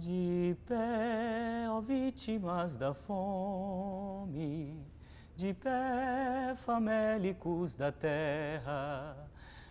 [0.00, 4.76] De pé, ó vítimas da fome,
[5.34, 9.16] de pé, famélicos da terra,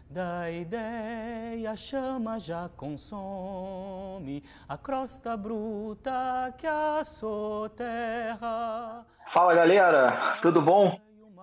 [0.09, 4.43] da ideia a chama já consome.
[4.67, 9.05] A crosta bruta que a soterra.
[9.33, 10.99] Fala galera, tudo bom?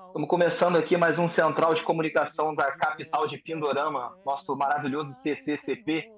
[0.08, 6.12] Estamos começando aqui mais um Central de Comunicação da capital de Pindorama, nosso maravilhoso CCCP,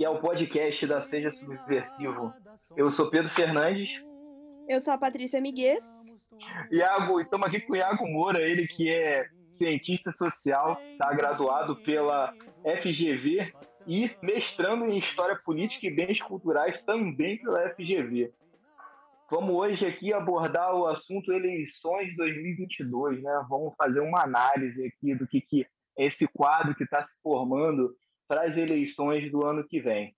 [0.00, 2.32] que é o podcast da Seja Subversivo.
[2.74, 3.90] Eu sou Pedro Fernandes.
[4.66, 5.84] Eu sou a Patrícia Miguez.
[6.72, 12.32] Iago, estamos aqui com o Iago Moura, ele que é cientista social, está graduado pela
[12.80, 13.52] FGV
[13.86, 18.32] e mestrando em História Política e Bens Culturais também pela FGV.
[19.30, 23.46] Vamos hoje aqui abordar o assunto eleições 2022, né?
[23.50, 25.66] Vamos fazer uma análise aqui do que, que
[25.98, 27.94] é esse quadro que está se formando
[28.30, 30.14] para as eleições do ano que vem.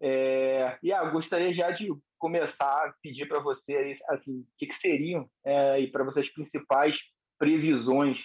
[0.00, 4.80] É, e ah, gostaria já de começar a pedir para você assim, o que, que
[4.80, 6.96] seriam é, e para você as principais
[7.38, 8.18] previsões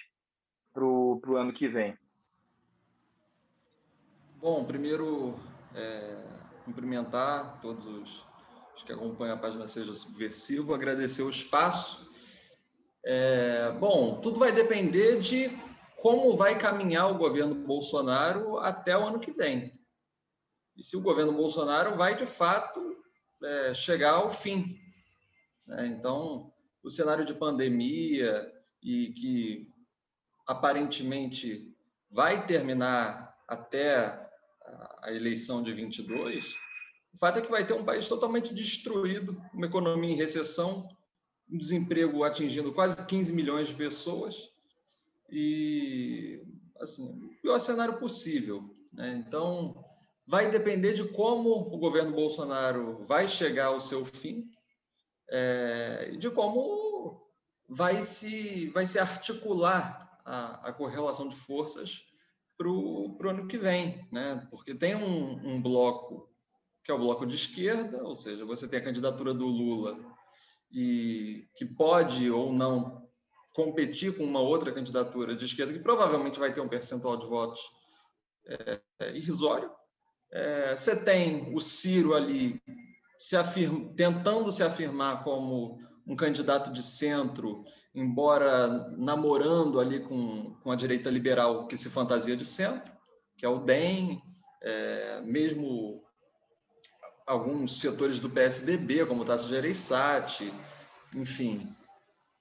[0.74, 1.96] para o ano que vem.
[4.38, 5.36] Bom, primeiro
[5.76, 6.18] é,
[6.66, 12.12] cumprimentar todos os que acompanham a página Seja Subversivo, agradecer o espaço.
[13.06, 15.52] É, bom, tudo vai depender de
[16.04, 19.72] como vai caminhar o governo Bolsonaro até o ano que vem.
[20.76, 23.02] E se o governo Bolsonaro vai, de fato,
[23.42, 24.78] é, chegar ao fim.
[25.66, 25.88] Né?
[25.88, 26.52] Então,
[26.84, 28.52] o cenário de pandemia
[28.84, 29.70] e que
[30.46, 31.74] aparentemente
[32.12, 34.30] vai terminar até
[35.04, 36.54] a eleição de 22,
[37.14, 40.86] o fato é que vai ter um país totalmente destruído, uma economia em recessão,
[41.50, 44.53] um desemprego atingindo quase 15 milhões de pessoas
[45.34, 46.46] e
[46.80, 48.76] assim, o pior cenário possível.
[48.92, 49.24] Né?
[49.26, 49.84] Então,
[50.28, 54.48] vai depender de como o governo Bolsonaro vai chegar ao seu fim
[55.32, 57.28] é, e de como
[57.68, 62.04] vai se, vai se articular a, a correlação de forças
[62.56, 64.48] para o ano que vem, né?
[64.52, 66.32] porque tem um, um bloco
[66.84, 69.98] que é o bloco de esquerda, ou seja, você tem a candidatura do Lula
[70.72, 73.03] e que pode ou não
[73.54, 77.62] competir com uma outra candidatura de esquerda que provavelmente vai ter um percentual de votos
[78.48, 78.82] é,
[79.14, 79.72] irrisório.
[80.32, 82.60] É, você tem o Ciro ali
[83.18, 87.64] se afirma, tentando se afirmar como um candidato de centro,
[87.96, 92.92] embora namorando ali com, com a direita liberal que se fantasia de centro,
[93.38, 94.22] que é o DEM,
[94.62, 96.04] é, mesmo
[97.26, 100.54] alguns setores do PSDB, como o Tasso Gereissati,
[101.16, 101.74] enfim,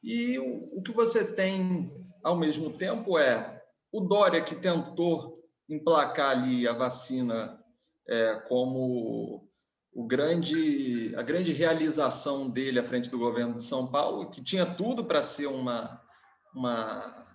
[0.03, 1.93] e o, o que você tem,
[2.23, 7.59] ao mesmo tempo, é o Dória, que tentou emplacar ali a vacina
[8.09, 9.49] é, como
[9.95, 14.65] o grande, a grande realização dele à frente do governo de São Paulo, que tinha
[14.65, 16.01] tudo para ser uma,
[16.55, 17.27] uma,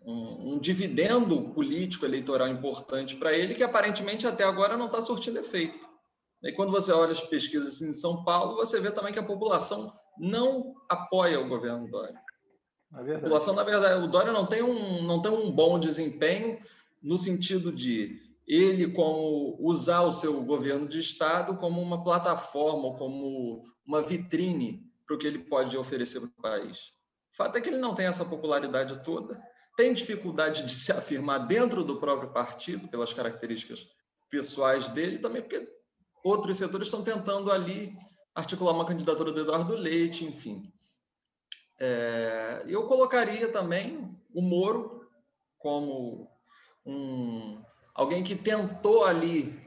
[0.00, 5.40] um, um, dividendo político eleitoral importante para ele, que aparentemente até agora não está surtindo
[5.40, 5.87] efeito.
[6.42, 9.92] E quando você olha as pesquisas em São Paulo, você vê também que a população
[10.18, 12.20] não apoia o governo Dória.
[12.94, 16.58] É a população, na verdade, o Dória não tem, um, não tem um bom desempenho
[17.02, 23.62] no sentido de ele como usar o seu governo de estado como uma plataforma, como
[23.86, 26.92] uma vitrine para o que ele pode oferecer para o país.
[27.32, 29.38] O fato é que ele não tem essa popularidade toda,
[29.76, 33.86] tem dificuldade de se afirmar dentro do próprio partido pelas características
[34.30, 35.77] pessoais dele, também porque
[36.28, 37.96] outros setores estão tentando ali
[38.34, 40.72] articular uma candidatura do Eduardo Leite, enfim.
[41.80, 45.08] É, eu colocaria também o Moro
[45.58, 46.30] como
[46.84, 47.62] um,
[47.94, 49.60] alguém que tentou ali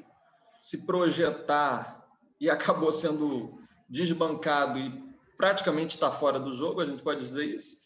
[0.59, 2.05] se projetar
[2.39, 7.81] e acabou sendo desbancado e praticamente está fora do jogo, a gente pode dizer isso.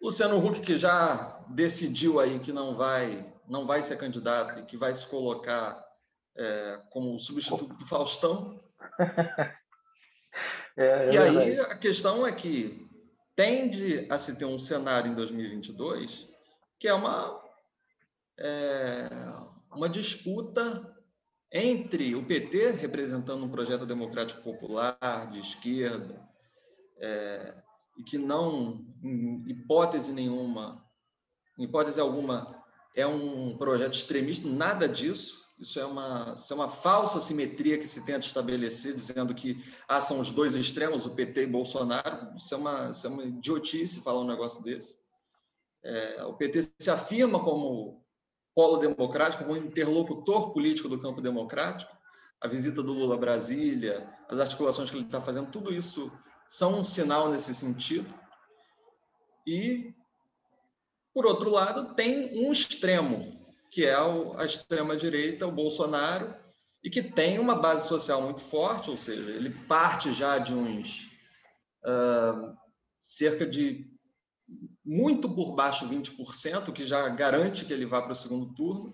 [0.00, 4.76] Luciano Huck, que já decidiu aí que não vai, não vai ser candidato e que
[4.76, 5.87] vai se colocar
[6.38, 8.62] é, como substituto do Faustão.
[10.80, 12.88] É, é e aí a questão é que
[13.34, 16.28] tende a se ter um cenário em 2022
[16.78, 17.42] que é uma,
[18.38, 19.08] é,
[19.72, 20.94] uma disputa
[21.50, 26.22] entre o PT, representando um projeto democrático popular de esquerda,
[26.98, 27.62] é,
[27.96, 30.84] e que não, em hipótese nenhuma,
[31.58, 32.62] em hipótese alguma,
[32.94, 37.86] é um projeto extremista, nada disso, isso é uma, isso é uma falsa simetria que
[37.86, 42.34] se tenta estabelecer, dizendo que ah, são os dois extremos, o PT e Bolsonaro.
[42.36, 44.98] Isso é uma, isso é uma idiotice falar um negócio desse.
[45.82, 48.04] É, o PT se afirma como
[48.54, 51.96] polo democrático, como interlocutor político do campo democrático,
[52.40, 56.12] a visita do Lula a Brasília, as articulações que ele está fazendo, tudo isso
[56.46, 58.12] são um sinal nesse sentido.
[59.46, 59.94] E,
[61.12, 63.37] por outro lado, tem um extremo,
[63.70, 66.34] que é a extrema-direita, o Bolsonaro,
[66.82, 71.10] e que tem uma base social muito forte, ou seja, ele parte já de uns
[71.84, 72.56] uh,
[73.02, 73.84] cerca de
[74.84, 78.92] muito por baixo 20%, que já garante que ele vá para o segundo turno.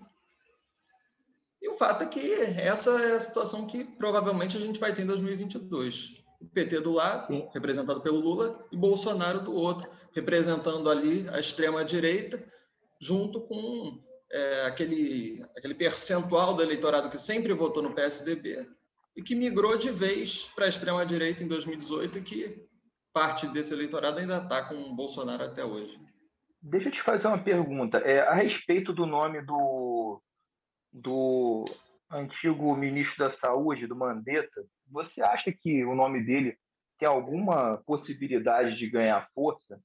[1.61, 5.03] E o fato é que essa é a situação que provavelmente a gente vai ter
[5.03, 6.23] em 2022.
[6.41, 7.47] O PT do lado, Sim.
[7.53, 12.45] representado pelo Lula, e Bolsonaro do outro, representando ali a extrema-direita,
[12.99, 18.67] junto com é, aquele, aquele percentual do eleitorado que sempre votou no PSDB
[19.15, 22.67] e que migrou de vez para a extrema-direita em 2018 e que
[23.13, 25.97] parte desse eleitorado ainda está com o Bolsonaro até hoje.
[26.61, 27.99] Deixa eu te fazer uma pergunta.
[27.99, 30.21] É, a respeito do nome do,
[30.91, 31.63] do
[32.11, 36.57] antigo ministro da Saúde, do Mandetta, você acha que o nome dele
[36.99, 39.79] tem alguma possibilidade de ganhar força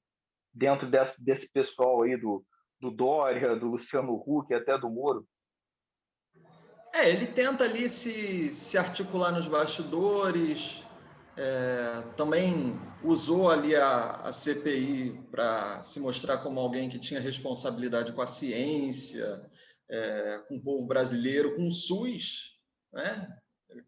[0.53, 2.43] dentro desse, desse pessoal aí do,
[2.81, 5.27] do Dória, do Luciano Huck, até do Moro?
[6.93, 10.83] É, ele tenta ali se, se articular nos bastidores,
[11.37, 18.11] é, também usou ali a, a CPI para se mostrar como alguém que tinha responsabilidade
[18.11, 19.41] com a ciência,
[19.89, 22.59] é, com o povo brasileiro, com o SUS.
[22.91, 23.27] Né?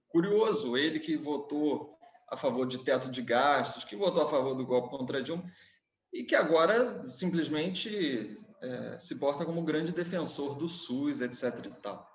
[0.07, 1.97] Curioso, ele que votou
[2.29, 5.43] a favor de teto de gastos, que votou a favor do golpe contra Dilma,
[6.13, 11.65] e que agora simplesmente é, se porta como grande defensor do SUS, etc.
[11.65, 12.07] E tal.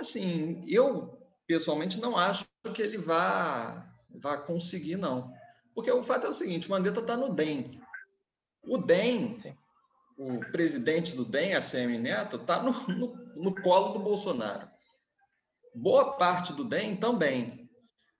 [0.00, 5.32] Assim, eu pessoalmente não acho que ele vá, vá conseguir, não.
[5.74, 7.78] Porque o fato é o seguinte, Mandetta está no DEM.
[8.64, 9.38] O DEM,
[10.18, 14.68] o presidente do DEM, a CM Neto, está no, no, no colo do Bolsonaro.
[15.74, 17.70] Boa parte do DEM também.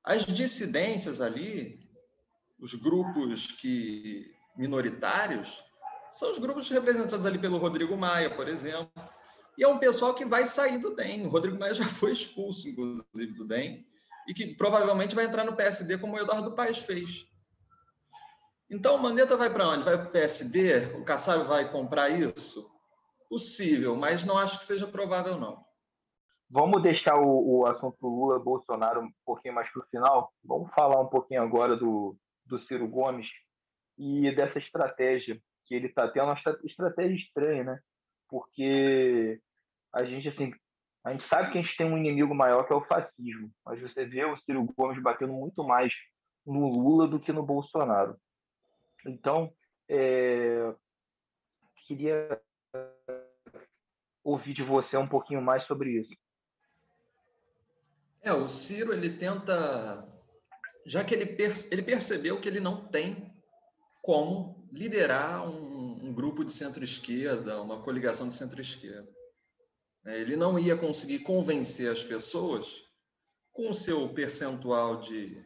[0.05, 1.86] As dissidências ali,
[2.59, 5.63] os grupos que minoritários,
[6.09, 8.91] são os grupos representados ali pelo Rodrigo Maia, por exemplo,
[9.59, 11.27] e é um pessoal que vai sair do DEM.
[11.27, 13.85] O Rodrigo Maia já foi expulso, inclusive, do DEM,
[14.29, 17.27] e que provavelmente vai entrar no PSD, como o Eduardo Paes fez.
[18.69, 19.85] Então, o Mandetta vai para onde?
[19.85, 20.97] Vai para o PSD?
[20.97, 22.69] O Kassab vai comprar isso?
[23.29, 25.65] Possível, mas não acho que seja provável, não.
[26.51, 30.33] Vamos deixar o, o assunto Lula-Bolsonaro um pouquinho mais para o final.
[30.45, 33.27] Vamos falar um pouquinho agora do, do Ciro Gomes
[33.99, 37.81] e dessa estratégia que ele está tendo, uma estratégia estranha, né?
[38.29, 39.41] Porque
[39.93, 40.53] a gente, assim,
[41.05, 43.81] a gente sabe que a gente tem um inimigo maior que é o fascismo, mas
[43.81, 45.93] você vê o Ciro Gomes batendo muito mais
[46.45, 48.17] no Lula do que no Bolsonaro.
[49.05, 49.53] Então,
[49.89, 50.75] é,
[51.87, 52.41] queria
[54.23, 56.15] ouvir de você um pouquinho mais sobre isso.
[58.21, 60.05] É, o Ciro ele tenta,
[60.87, 61.37] já que ele,
[61.71, 63.35] ele percebeu que ele não tem
[64.01, 69.09] como liderar um, um grupo de centro-esquerda, uma coligação de centro-esquerda.
[70.05, 70.21] Né?
[70.21, 72.85] Ele não ia conseguir convencer as pessoas
[73.53, 75.45] com o seu percentual de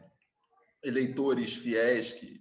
[0.82, 2.40] eleitores fiéis, que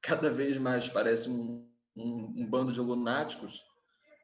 [0.00, 3.62] cada vez mais parece um, um, um bando de lunáticos.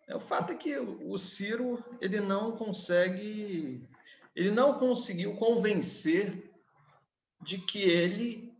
[0.08, 3.86] É, o fato é que o Ciro ele não consegue,
[4.34, 6.47] ele não conseguiu convencer
[7.40, 8.52] de que ele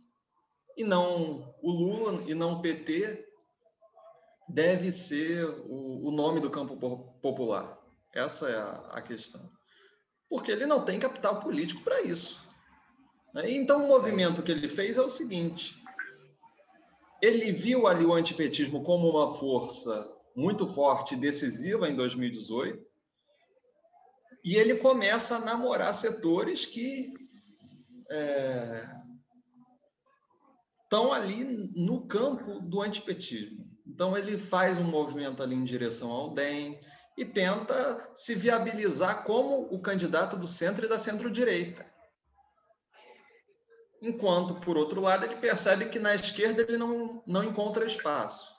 [0.77, 3.27] e não o Lula e não o PT
[4.47, 6.75] deve ser o, o nome do campo
[7.21, 7.77] popular.
[8.13, 9.51] Essa é a, a questão.
[10.29, 12.47] Porque ele não tem capital político para isso.
[13.33, 13.51] Né?
[13.51, 15.75] Então, o movimento que ele fez é o seguinte:
[17.21, 22.85] ele viu ali o antipetismo como uma força muito forte e decisiva em 2018,
[24.43, 27.13] e ele começa a namorar setores que
[28.09, 28.85] é,
[30.83, 31.43] estão ali
[31.75, 33.69] no campo do antipetismo.
[33.85, 36.79] Então, ele faz um movimento ali em direção ao DEM,
[37.19, 41.85] e tenta se viabilizar como o candidato do centro e da centro-direita.
[44.01, 48.49] Enquanto, por outro lado, ele percebe que na esquerda ele não, não encontra espaço.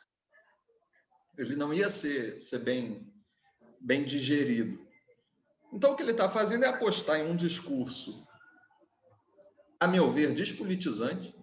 [1.39, 3.11] Ele não ia ser, ser bem,
[3.81, 4.87] bem digerido.
[5.73, 8.27] Então, o que ele está fazendo é apostar em um discurso,
[9.81, 11.35] a meu ver, despolitizante,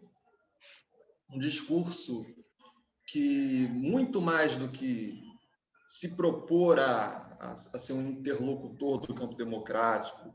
[1.33, 2.23] um discurso
[3.07, 5.19] que, muito mais do que
[5.87, 10.33] se propor a, a, a ser um interlocutor do campo democrático,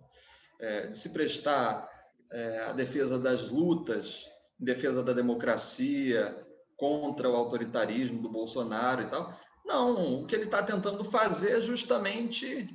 [0.61, 1.89] é, de se prestar
[2.31, 4.29] é, à defesa das lutas,
[4.61, 6.45] em defesa da democracia,
[6.77, 9.39] contra o autoritarismo do Bolsonaro e tal.
[9.65, 12.69] Não, o que ele está tentando fazer é justamente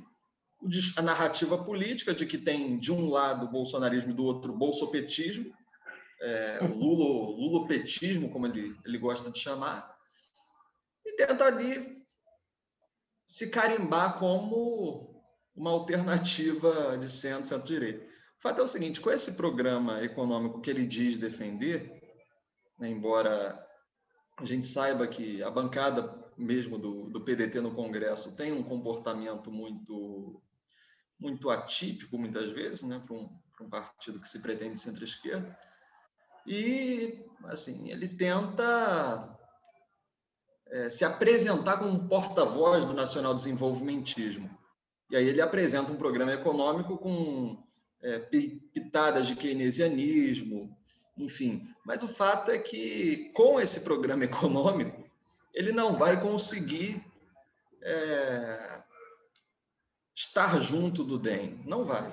[0.96, 4.56] a narrativa política de que tem, de um lado, o bolsonarismo e do outro, o
[4.56, 5.54] bolsopetismo,
[6.20, 9.96] é, o lulo, lulopetismo, como ele, ele gosta de chamar,
[11.06, 11.96] e tenta ali
[13.26, 15.22] se carimbar como
[15.54, 18.04] uma alternativa de centro, centro-direita.
[18.04, 22.00] O fato é o seguinte, com esse programa econômico que ele diz defender,
[22.78, 23.64] né, embora
[24.36, 29.50] a gente saiba que a bancada mesmo do, do PDT no Congresso tem um comportamento
[29.50, 30.40] muito
[31.18, 33.28] muito atípico muitas vezes, né, para um,
[33.60, 35.56] um partido que se pretende centro-esquerda.
[36.46, 39.36] E assim ele tenta
[40.68, 44.56] é, se apresentar como um porta-voz do nacional desenvolvimentismo.
[45.10, 47.62] E aí ele apresenta um programa econômico com
[48.02, 50.76] é, pitadas de keynesianismo,
[51.16, 51.66] enfim.
[51.84, 55.08] Mas o fato é que com esse programa econômico
[55.54, 57.04] ele não vai conseguir
[57.82, 58.82] é,
[60.18, 61.62] estar junto do DEM.
[61.64, 62.12] Não vai.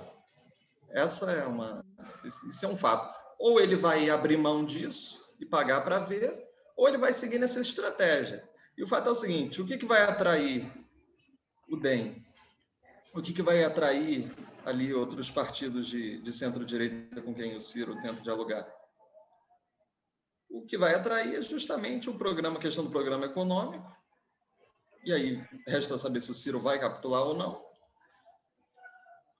[0.89, 1.83] Essa é uma,
[2.23, 3.15] isso é um fato.
[3.39, 6.47] Ou ele vai abrir mão disso e pagar para ver,
[6.77, 8.47] ou ele vai seguir nessa estratégia.
[8.77, 10.71] E o fato é o seguinte: o que, que vai atrair
[11.69, 12.23] o DEM?
[13.13, 14.31] O que, que vai atrair
[14.65, 18.67] ali outros partidos de, de centro-direita com quem o Ciro tenta dialogar?
[20.55, 23.93] o que vai atrair é justamente o programa, a questão do programa econômico.
[25.03, 27.64] E aí resta saber se o Ciro vai capitular ou não.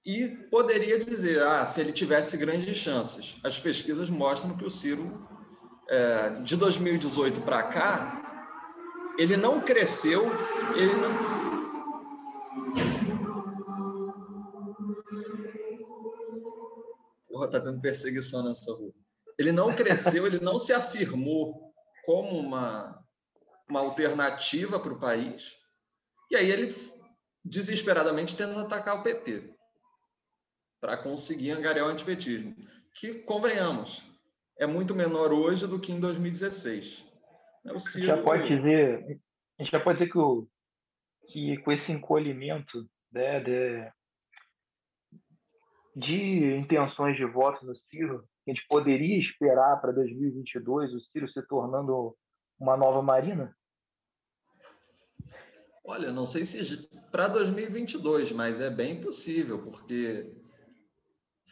[0.06, 3.38] E poderia dizer, ah, se ele tivesse grandes chances.
[3.44, 5.28] As pesquisas mostram que o Ciro,
[5.90, 8.22] é, de 2018 para cá,
[9.18, 10.30] ele não cresceu,
[10.76, 11.36] ele não,
[17.28, 18.94] Porra, tá tendo perseguição nessa rua
[19.38, 21.74] ele não cresceu, ele não se afirmou
[22.06, 23.04] como uma,
[23.70, 25.58] uma alternativa para o país.
[26.32, 26.74] E aí ele
[27.44, 29.55] desesperadamente tenta atacar o PT
[30.86, 32.56] para conseguir angariar o antipetismo,
[32.94, 34.08] que, convenhamos,
[34.56, 37.04] é muito menor hoje do que em 2016.
[37.74, 38.06] O Ciro...
[38.06, 39.20] já pode dizer,
[39.58, 40.48] a gente já pode dizer que, o,
[41.28, 43.92] que com esse encolhimento né, de,
[45.96, 51.42] de intenções de voto no Ciro, a gente poderia esperar para 2022 o Ciro se
[51.48, 52.16] tornando
[52.60, 53.58] uma nova Marina?
[55.84, 60.45] Olha, não sei se para 2022, mas é bem possível, porque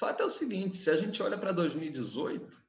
[0.03, 2.62] fato é o seguinte: se a gente olha para 2018,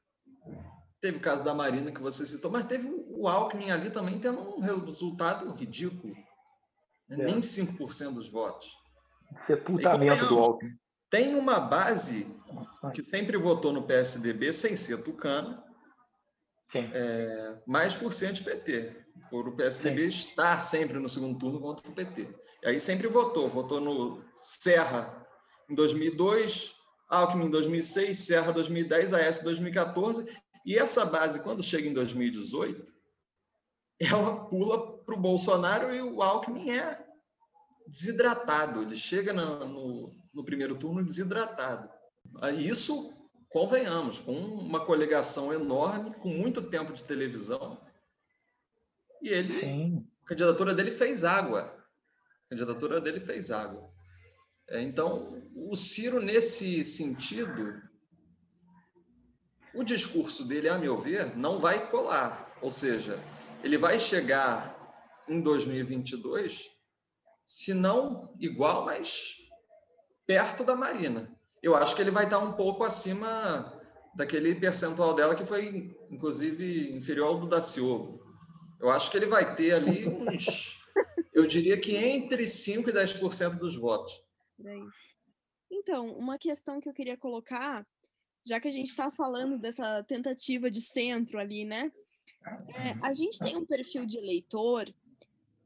[1.01, 4.41] teve o caso da Marina que você citou, mas teve o Alckmin ali também tendo
[4.41, 6.15] um resultado ridículo.
[7.09, 7.17] Né?
[7.21, 7.25] É.
[7.25, 8.69] Nem 5% dos votos.
[9.47, 10.73] Sepultamento do Alckmin.
[11.11, 12.27] Tem uma base
[12.93, 15.63] que sempre votou no PSDB sem ser tucana,
[16.75, 20.09] é, mais por ser anti-PT, por o PSDB Sim.
[20.09, 22.29] estar sempre no segundo turno contra o PT.
[22.63, 25.25] E aí sempre votou, votou no Serra
[25.69, 26.75] em 2002,
[27.09, 30.27] Alckmin em 2006, Serra 2010, AS 2014,
[30.65, 32.93] e essa base, quando chega em 2018,
[34.01, 37.05] ela pula para o Bolsonaro e o Alckmin é
[37.87, 41.89] desidratado, ele chega no, no primeiro turno desidratado.
[42.59, 43.15] Isso,
[43.51, 47.81] convenhamos, com uma coligação enorme, com muito tempo de televisão.
[49.23, 50.09] E ele, Sim.
[50.25, 51.77] a candidatura dele fez água.
[52.47, 53.94] A candidatura dele fez água.
[54.69, 57.83] É, então, o Ciro, nesse sentido,
[59.75, 62.57] o discurso dele, a meu ver, não vai colar.
[62.63, 63.23] Ou seja,
[63.63, 64.75] ele vai chegar
[65.29, 66.71] em 2022,
[67.47, 69.37] se não igual, mas
[70.27, 71.35] perto da Marina.
[71.63, 73.81] Eu acho que ele vai estar um pouco acima
[74.15, 78.23] daquele percentual dela que foi, inclusive, inferior ao do Daciolo.
[78.81, 80.79] Eu acho que ele vai ter ali uns,
[81.33, 84.13] eu diria que entre 5% e 10% dos votos.
[85.71, 87.87] Então, uma questão que eu queria colocar,
[88.45, 91.91] já que a gente está falando dessa tentativa de centro ali, né?
[92.75, 94.93] É, a gente tem um perfil de eleitor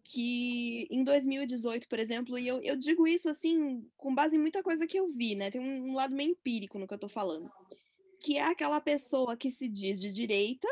[0.04, 4.62] que em 2018, por exemplo, e eu, eu digo isso assim com base em muita
[4.62, 5.50] coisa que eu vi, né?
[5.50, 7.50] Tem um, um lado meio empírico no que eu tô falando.
[8.21, 10.68] Que é aquela pessoa que se diz de direita,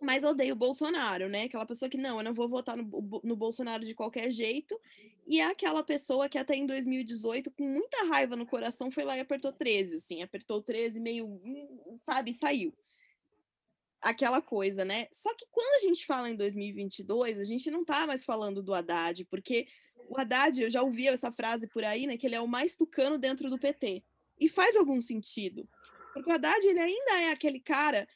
[0.00, 1.44] mas odeia o Bolsonaro, né?
[1.44, 4.80] Aquela pessoa que não, eu não vou votar no, no Bolsonaro de qualquer jeito.
[5.26, 9.16] E é aquela pessoa que até em 2018, com muita raiva no coração, foi lá
[9.16, 12.74] e apertou 13, assim, apertou 13 meio, hum, sabe, saiu
[14.00, 15.06] aquela coisa, né?
[15.12, 18.72] Só que quando a gente fala em 2022, a gente não tá mais falando do
[18.72, 19.68] Haddad, porque
[20.08, 22.76] o Haddad, eu já ouvi essa frase por aí, né, que ele é o mais
[22.76, 24.02] tucano dentro do PT.
[24.38, 25.68] E faz algum sentido.
[26.14, 28.08] Porque o Haddad, ele ainda é aquele cara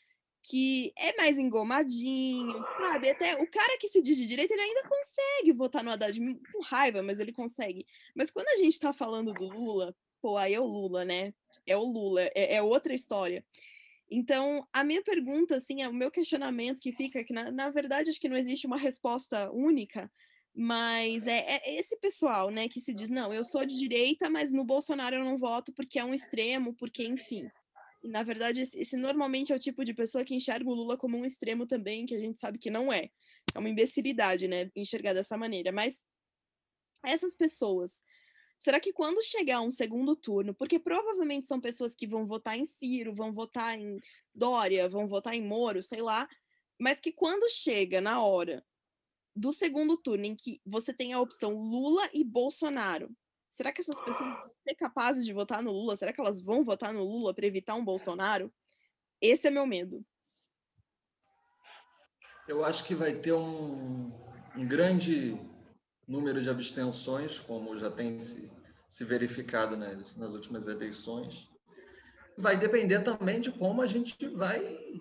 [0.46, 3.10] que é mais engomadinho, sabe?
[3.10, 6.20] Até o cara que se diz de direita, ele ainda consegue votar no Haddad
[6.52, 7.86] com raiva, mas ele consegue.
[8.14, 11.32] Mas quando a gente tá falando do Lula, pô, aí é o Lula, né?
[11.66, 13.42] É o Lula, é, é outra história.
[14.10, 18.10] Então, a minha pergunta, assim, é o meu questionamento que fica, que na, na verdade
[18.10, 20.12] acho que não existe uma resposta única,
[20.54, 24.52] mas é, é, esse pessoal, né, que se diz, não, eu sou de direita, mas
[24.52, 27.48] no Bolsonaro eu não voto porque é um extremo, porque, enfim.
[28.04, 31.16] E, na verdade, esse, normalmente é o tipo de pessoa que enxerga o Lula como
[31.16, 33.08] um extremo também, que a gente sabe que não é.
[33.54, 35.72] É uma imbecilidade, né, enxergar dessa maneira.
[35.72, 36.04] Mas
[37.02, 38.02] essas pessoas,
[38.58, 42.66] será que quando chegar um segundo turno, porque provavelmente são pessoas que vão votar em
[42.66, 43.98] Ciro, vão votar em
[44.34, 46.28] Dória, vão votar em Moro, sei lá,
[46.78, 48.62] mas que quando chega na hora
[49.34, 53.10] do segundo turno, em que você tem a opção Lula e Bolsonaro,
[53.54, 55.96] Será que essas pessoas vão ser capazes de votar no Lula?
[55.96, 58.52] Será que elas vão votar no Lula para evitar um Bolsonaro?
[59.20, 60.04] Esse é meu medo.
[62.48, 64.10] Eu acho que vai ter um,
[64.56, 65.40] um grande
[66.06, 68.50] número de abstenções, como já tem se,
[68.90, 71.48] se verificado né, nas últimas eleições.
[72.36, 75.00] Vai depender também de como a gente vai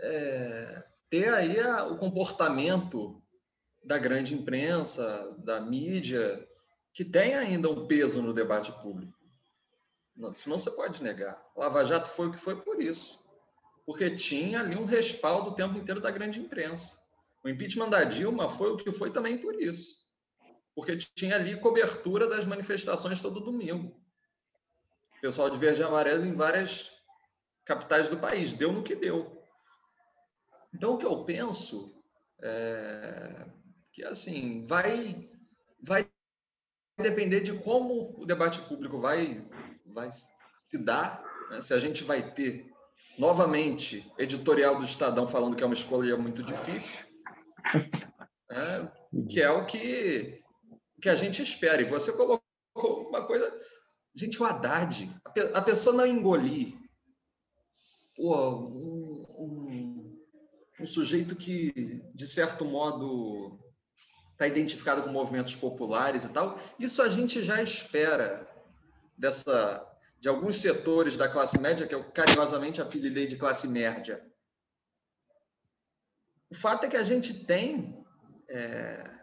[0.00, 3.22] é, ter aí a, o comportamento
[3.84, 6.48] da grande imprensa, da mídia,
[6.92, 9.18] que tem ainda um peso no debate público.
[10.30, 11.42] Isso não se pode negar.
[11.56, 13.24] Lava Jato foi o que foi por isso.
[13.86, 17.00] Porque tinha ali um respaldo o tempo inteiro da grande imprensa.
[17.42, 20.04] O impeachment da Dilma foi o que foi também por isso.
[20.74, 24.00] Porque tinha ali cobertura das manifestações todo domingo.
[25.16, 26.92] O pessoal de verde e amarelo em várias
[27.64, 28.52] capitais do país.
[28.52, 29.42] Deu no que deu.
[30.74, 32.02] Então, o que eu penso
[32.40, 33.46] é
[33.92, 35.30] que, assim, vai,
[35.82, 36.10] vai
[37.02, 39.44] depender de como o debate público vai,
[39.86, 41.60] vai se dar, né?
[41.60, 42.70] se a gente vai ter
[43.18, 47.00] novamente editorial do Estadão falando que é uma escolha muito difícil,
[48.50, 48.92] né?
[49.28, 50.42] que é o que,
[51.00, 51.82] que a gente espera.
[51.82, 52.42] E você colocou
[53.08, 53.52] uma coisa.
[54.14, 55.10] Gente, o Haddad,
[55.54, 56.82] a pessoa não engolir
[58.14, 60.18] pô, um, um,
[60.80, 61.72] um sujeito que,
[62.14, 63.58] de certo modo,
[64.32, 66.58] está identificado com movimentos populares e tal.
[66.78, 68.48] Isso a gente já espera
[69.16, 69.88] dessa
[70.22, 74.24] de alguns setores da classe média, que eu carinhosamente apelidei de classe média.
[76.48, 78.06] O fato é que a gente tem
[78.48, 79.18] é,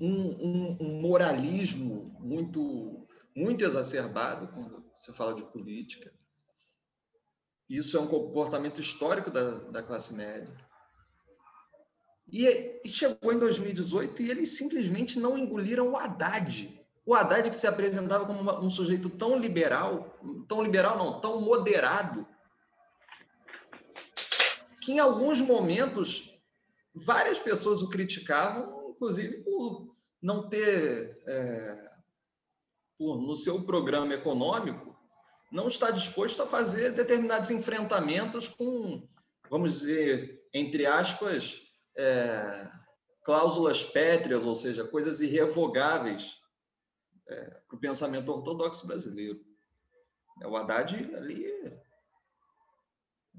[0.00, 6.10] um, um, um, moralismo muito, muito exacerbado quando se fala de política.
[7.68, 10.56] Isso é um comportamento histórico da, da classe média.
[12.26, 16.80] E chegou em 2018 e eles simplesmente não engoliram o Haddad.
[17.06, 22.26] O Haddad que se apresentava como um sujeito tão liberal, tão liberal não, tão moderado,
[24.80, 26.34] que em alguns momentos
[26.94, 29.88] várias pessoas o criticavam, inclusive por
[30.22, 31.90] não ter, é,
[32.98, 34.96] por no seu programa econômico,
[35.52, 39.06] não estar disposto a fazer determinados enfrentamentos com,
[39.50, 41.63] vamos dizer, entre aspas,
[41.96, 42.70] é,
[43.22, 46.38] cláusulas pétreas, ou seja, coisas irrevogáveis
[47.28, 49.44] é, para o pensamento ortodoxo brasileiro.
[50.42, 51.46] É, o Haddad ali.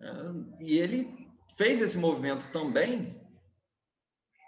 [0.01, 0.11] É,
[0.59, 3.21] e ele fez esse movimento também,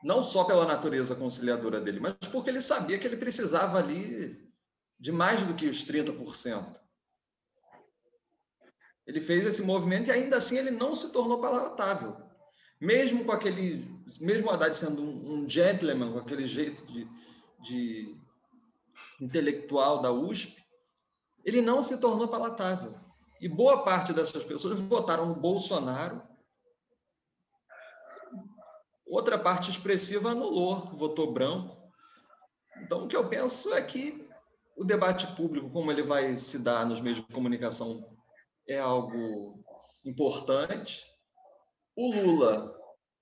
[0.03, 4.45] não só pela natureza conciliadora dele, mas porque ele sabia que ele precisava ali
[4.99, 6.79] de mais do que os 30%.
[9.05, 12.27] Ele fez esse movimento e ainda assim ele não se tornou palatável
[12.79, 13.85] mesmo com aquele,
[14.19, 17.07] mesmo Haddad sendo um, um gentleman, com aquele jeito de,
[17.61, 18.17] de
[19.19, 20.63] intelectual da USP,
[21.43, 22.95] ele não se tornou palatável.
[23.39, 26.21] E boa parte dessas pessoas votaram no Bolsonaro.
[29.05, 31.77] Outra parte expressiva anulou, votou branco.
[32.81, 34.27] Então, o que eu penso é que
[34.75, 38.07] o debate público, como ele vai se dar nos meios de comunicação,
[38.67, 39.63] é algo
[40.05, 41.03] importante.
[41.95, 42.76] O Lula,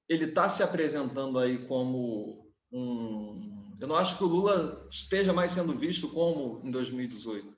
[0.07, 3.75] ele está se apresentando aí como um.
[3.79, 7.55] Eu não acho que o Lula esteja mais sendo visto como em 2018,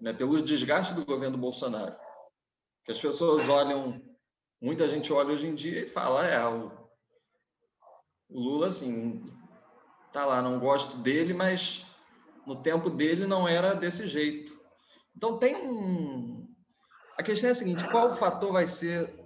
[0.00, 0.12] né?
[0.12, 1.94] pelo desgaste do governo Bolsonaro.
[2.84, 4.00] Que as pessoas olham,
[4.60, 6.72] muita gente olha hoje em dia e fala: é, o,
[8.28, 9.22] o Lula, assim,
[10.12, 11.84] tá lá, não gosto dele, mas
[12.46, 14.58] no tempo dele não era desse jeito.
[15.16, 16.48] Então tem um.
[17.18, 19.19] A questão é a seguinte: qual fator vai ser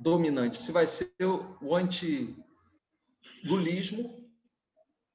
[0.00, 1.12] dominante, se vai ser
[1.60, 2.34] o anti-lulismo,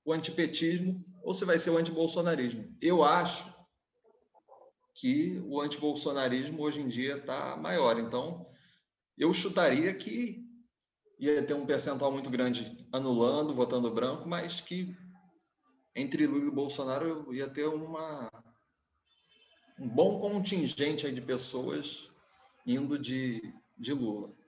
[0.06, 2.78] o antipetismo, ou se vai ser o antibolsonarismo.
[2.80, 3.52] Eu acho
[4.94, 8.00] que o antibolsonarismo hoje em dia está maior.
[8.00, 8.48] Então,
[9.18, 10.46] eu chutaria que
[11.18, 14.96] ia ter um percentual muito grande anulando, votando branco, mas que
[15.96, 18.30] entre Lula e Bolsonaro ia ter uma,
[19.80, 22.08] um bom contingente de pessoas
[22.68, 23.42] indo de,
[23.76, 24.45] de Lula.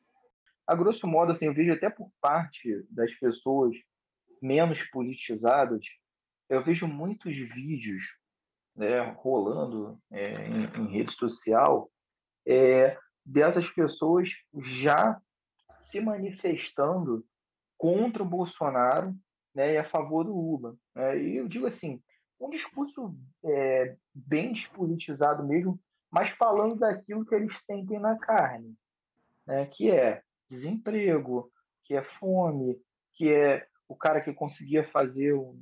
[0.67, 3.73] A grosso modo, assim, eu vejo até por parte das pessoas
[4.41, 5.81] menos politizadas,
[6.49, 8.01] eu vejo muitos vídeos
[8.75, 11.89] né, rolando é, em, em, rede social
[12.45, 15.19] é, dessas pessoas já
[15.89, 17.25] se manifestando
[17.77, 19.15] contra o Bolsonaro
[19.55, 20.75] né, e a favor do Lula.
[20.93, 21.23] Né?
[21.23, 22.01] E eu digo assim,
[22.39, 25.79] um discurso é, bem despolitizado mesmo,
[26.11, 28.75] mas falando daquilo que eles sentem na carne,
[29.45, 31.51] né, que é desemprego,
[31.83, 32.77] que é fome,
[33.13, 35.57] que é o cara que conseguia fazer um,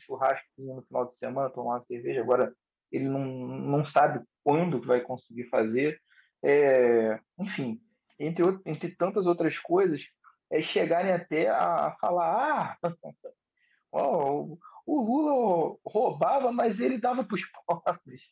[0.00, 2.54] churrasco no final de semana, tomar uma cerveja, agora
[2.90, 6.00] ele não, não sabe quando vai conseguir fazer.
[6.42, 7.80] É, enfim,
[8.18, 10.02] entre, entre tantas outras coisas,
[10.50, 12.90] é chegarem até a, a falar: ah,
[13.92, 18.22] oh, o Lula roubava, mas ele dava para os pobres.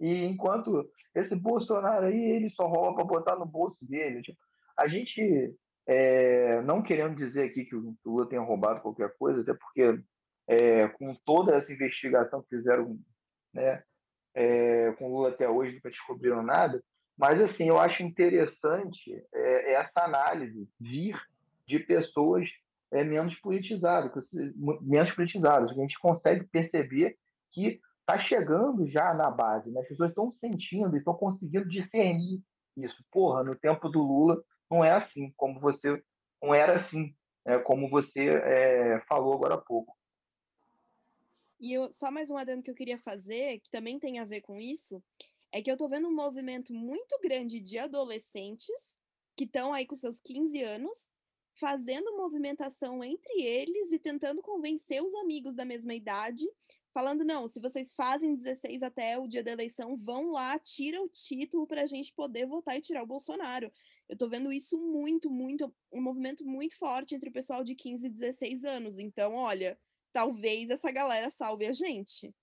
[0.00, 4.22] E enquanto esse Bolsonaro aí, ele só rouba para botar no bolso dele.
[4.22, 4.38] Tipo,
[4.80, 5.54] a gente,
[5.86, 10.00] é, não querendo dizer aqui que o Lula tenha roubado qualquer coisa, até porque
[10.48, 12.98] é, com toda essa investigação que fizeram
[13.52, 13.82] né,
[14.34, 16.82] é, com o Lula até hoje, nunca descobriram nada,
[17.20, 21.20] mas, assim, eu acho interessante é, essa análise vir
[21.66, 22.48] de pessoas
[22.90, 24.26] é, menos politizadas,
[24.80, 25.70] menos politizadas.
[25.70, 27.18] A gente consegue perceber
[27.52, 29.82] que está chegando já na base, né?
[29.82, 32.40] as pessoas estão sentindo e estão conseguindo discernir
[32.74, 33.04] isso.
[33.12, 36.02] Porra, no tempo do Lula não é assim, como você
[36.42, 39.96] não era assim, é, como você é, falou agora há pouco.
[41.58, 44.40] E eu, só mais um adendo que eu queria fazer, que também tem a ver
[44.40, 45.02] com isso,
[45.52, 48.96] é que eu tô vendo um movimento muito grande de adolescentes
[49.36, 51.10] que estão aí com seus 15 anos,
[51.54, 56.46] fazendo movimentação entre eles e tentando convencer os amigos da mesma idade,
[56.94, 61.08] falando: não, se vocês fazem 16 até o dia da eleição, vão lá, tira o
[61.08, 63.70] título para a gente poder votar e tirar o Bolsonaro.
[64.10, 68.08] Eu tô vendo isso muito, muito, um movimento muito forte entre o pessoal de 15
[68.08, 68.98] e 16 anos.
[68.98, 69.78] Então, olha,
[70.12, 72.34] talvez essa galera salve a gente.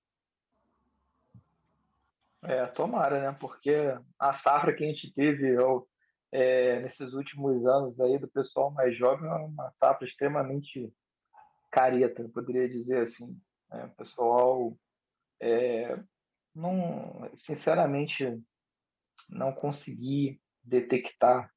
[2.42, 3.38] É, tomara, né?
[3.38, 3.76] Porque
[4.18, 5.58] a safra que a gente teve
[6.32, 10.90] é, nesses últimos anos aí do pessoal mais jovem é uma safra extremamente
[11.70, 13.38] careta, eu poderia dizer assim.
[13.70, 13.84] Né?
[13.88, 14.78] O pessoal
[15.42, 16.00] é,
[16.56, 18.42] não, sinceramente,
[19.28, 21.52] não consegui detectar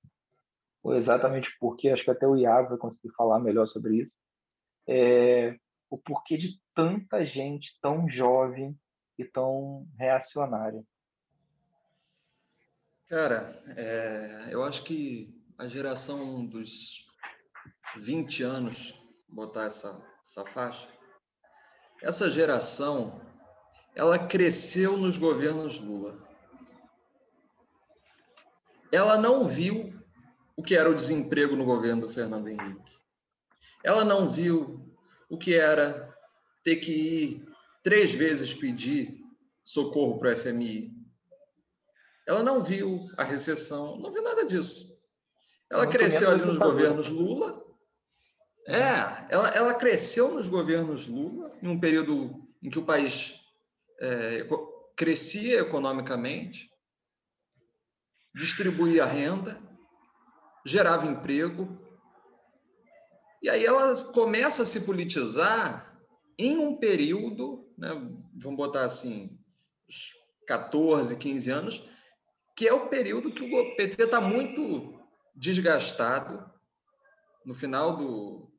[0.86, 4.14] exatamente porque, acho que até o Iago vai conseguir falar melhor sobre isso,
[4.88, 5.56] é,
[5.90, 8.78] o porquê de tanta gente tão jovem
[9.18, 10.82] e tão reacionária?
[13.08, 17.10] Cara, é, eu acho que a geração dos
[17.96, 18.94] 20 anos,
[19.28, 20.88] botar essa, essa faixa,
[22.00, 23.20] essa geração,
[23.94, 26.26] ela cresceu nos governos Lula.
[28.92, 29.99] Ela não viu
[30.60, 33.00] o que era o desemprego no governo do Fernando Henrique.
[33.82, 34.94] Ela não viu
[35.26, 36.14] o que era
[36.62, 37.48] ter que ir
[37.82, 39.24] três vezes pedir
[39.64, 40.92] socorro para o FMI.
[42.28, 45.02] Ela não viu a recessão, não viu nada disso.
[45.70, 47.64] Ela Muito cresceu ali nos governos Lula.
[48.68, 53.40] É, ela, ela cresceu nos governos Lula, em um período em que o país
[53.98, 54.46] é,
[54.94, 56.70] crescia economicamente,
[58.34, 59.69] distribuía renda,
[60.70, 61.76] gerava emprego.
[63.42, 65.98] E aí ela começa a se politizar
[66.38, 67.90] em um período, né,
[68.34, 69.38] vamos botar assim,
[70.46, 71.88] 14, 15 anos,
[72.56, 74.98] que é o período que o PT está muito
[75.34, 76.48] desgastado.
[77.44, 78.50] No final do.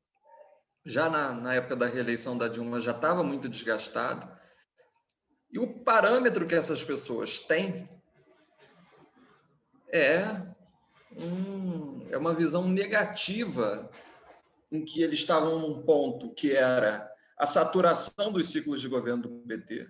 [0.84, 4.28] Já na, na época da reeleição da Dilma, já estava muito desgastado.
[5.52, 7.88] E o parâmetro que essas pessoas têm
[9.94, 10.42] é,
[11.16, 13.90] um, é uma visão negativa
[14.72, 19.30] em que eles estavam num ponto que era a saturação dos ciclos de governo do
[19.48, 19.90] PT.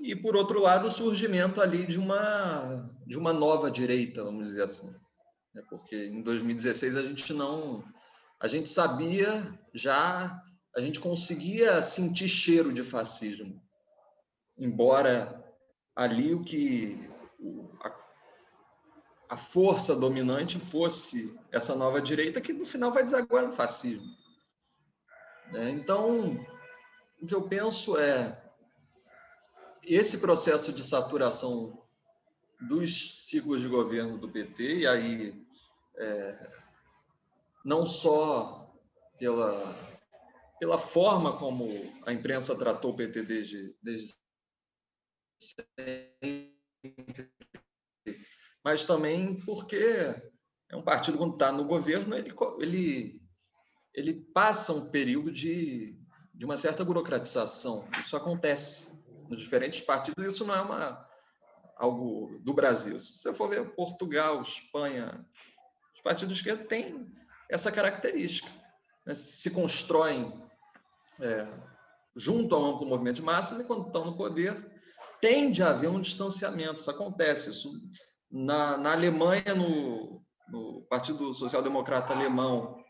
[0.00, 4.62] E, por outro lado, o surgimento ali de uma, de uma nova direita, vamos dizer
[4.62, 4.94] assim.
[5.56, 7.82] É porque em 2016 a gente não.
[8.40, 10.40] A gente sabia já,
[10.76, 13.60] a gente conseguia sentir cheiro de fascismo.
[14.56, 15.44] Embora
[15.96, 17.10] ali o que.
[19.28, 24.06] A, força dominante fosse essa nova direita, que no final vai desaguar no fascismo.
[25.52, 25.70] Né?
[25.70, 26.44] Então,
[27.20, 28.42] o que eu penso é
[29.82, 31.82] esse processo de saturação
[32.60, 35.46] dos ciclos de governo do PT, e aí
[35.96, 36.62] é,
[37.64, 38.72] não só
[39.18, 39.74] pela,
[40.58, 41.68] pela forma como
[42.06, 44.16] a imprensa tratou o PT desde, desde
[45.38, 46.56] sempre,
[48.68, 50.14] mas também porque
[50.68, 53.22] é um partido, quando está no governo, ele, ele,
[53.94, 55.98] ele passa um período de,
[56.34, 57.88] de uma certa burocratização.
[57.98, 61.08] Isso acontece nos diferentes partidos, isso não é uma,
[61.78, 63.00] algo do Brasil.
[63.00, 65.26] Se você for ver Portugal, Espanha,
[65.94, 67.10] os partidos de esquerda têm
[67.48, 68.50] essa característica.
[69.06, 69.14] Né?
[69.14, 70.46] Se constroem
[71.20, 71.48] é,
[72.14, 74.62] junto a um amplo movimento de massa e quando estão no poder,
[75.22, 76.80] tende a haver um distanciamento.
[76.80, 77.48] Isso acontece.
[77.48, 77.72] Isso
[78.30, 82.82] na, na Alemanha, no, no Partido Social Democrata Alemão,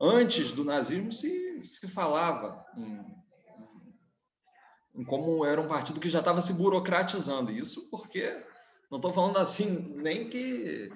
[0.00, 6.40] antes do nazismo, se, se falava em, em como era um partido que já estava
[6.40, 7.50] se burocratizando.
[7.50, 8.44] Isso porque,
[8.90, 10.90] não estou falando assim, nem que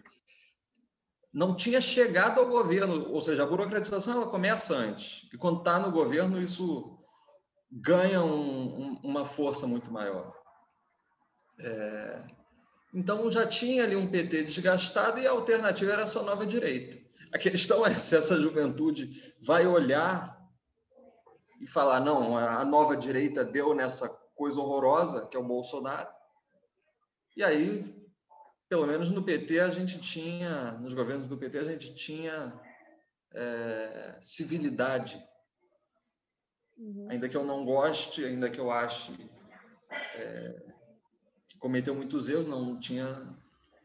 [1.33, 5.79] não tinha chegado ao governo, ou seja, a burocratização ela começa antes, e quando está
[5.79, 6.99] no governo, isso
[7.71, 10.35] ganha um, um, uma força muito maior.
[11.61, 12.40] É,
[12.93, 16.99] então já tinha ali um PT desgastado e a alternativa era essa nova direita.
[17.33, 20.39] A questão é se essa juventude vai olhar
[21.61, 26.09] e falar: não, a nova direita deu nessa coisa horrorosa que é o Bolsonaro.
[27.37, 27.95] E aí,
[28.69, 32.53] pelo menos no PT, a gente tinha, nos governos do PT, a gente tinha
[33.33, 35.23] é, civilidade.
[36.77, 37.09] Uhum.
[37.11, 39.31] Ainda que eu não goste, ainda que eu ache
[39.91, 40.63] é,
[41.61, 43.23] cometeu muitos erros, não tinha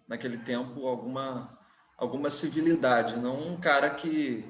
[0.07, 1.55] naquele tempo alguma
[1.97, 4.43] alguma civilidade, não um cara que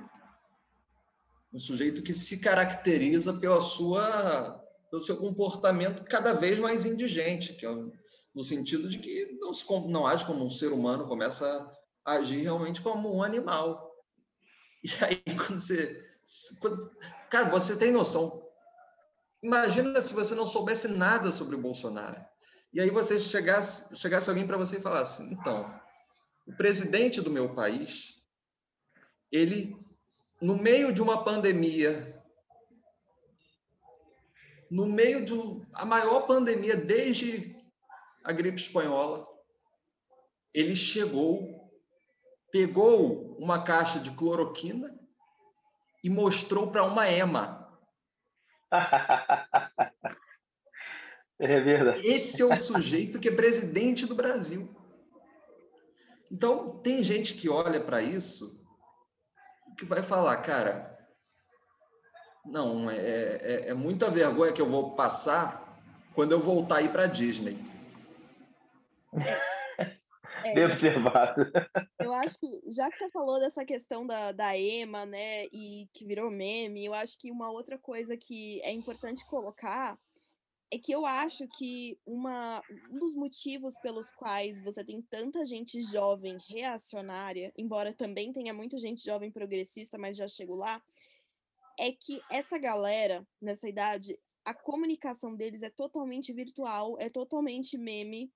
[1.54, 7.66] um sujeito que se caracteriza pela sua pelo seu comportamento cada vez mais indigente, que
[7.66, 7.70] é
[8.36, 11.72] no sentido de que não, se, não age como um ser humano, começa
[12.04, 13.96] a agir realmente como um animal.
[14.84, 16.04] E aí, quando você.
[16.60, 16.92] Quando,
[17.30, 18.44] cara, você tem noção.
[19.42, 22.20] Imagina se você não soubesse nada sobre o Bolsonaro.
[22.74, 25.80] E aí você chegasse, chegasse alguém para você e falasse: então,
[26.46, 28.22] o presidente do meu país,
[29.32, 29.78] ele,
[30.42, 32.24] no meio de uma pandemia,
[34.70, 35.34] no meio de
[35.74, 37.56] a maior pandemia desde
[38.24, 39.28] a gripe espanhola,
[40.54, 41.72] ele chegou,
[42.52, 44.98] pegou uma caixa de cloroquina
[46.04, 47.66] e mostrou para uma EMA.
[51.40, 52.08] É verdade.
[52.08, 54.74] Esse é o sujeito que é presidente do Brasil.
[56.32, 58.64] Então, tem gente que olha para isso
[59.78, 60.98] que vai falar, cara,
[62.46, 65.82] não, é, é, é, muita vergonha que eu vou passar
[66.14, 67.58] quando eu voltar aí para Disney.
[70.46, 71.52] É, Bem observado.
[72.00, 76.06] Eu acho que, já que você falou dessa questão da, da EMA, né, e que
[76.06, 79.98] virou meme, eu acho que uma outra coisa que é importante colocar
[80.72, 85.82] é que eu acho que uma, um dos motivos pelos quais você tem tanta gente
[85.84, 90.84] jovem reacionária, embora também tenha muita gente jovem progressista, mas já chego lá,
[91.80, 98.32] é que essa galera, nessa idade, a comunicação deles é totalmente virtual, é totalmente meme,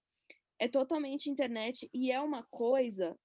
[0.59, 3.17] é totalmente internet, e é uma coisa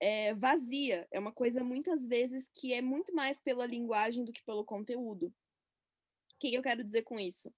[0.00, 4.42] é, vazia, é uma coisa muitas vezes que é muito mais pela linguagem do que
[4.42, 5.26] pelo conteúdo.
[5.26, 5.32] O
[6.38, 7.52] que eu quero dizer com isso?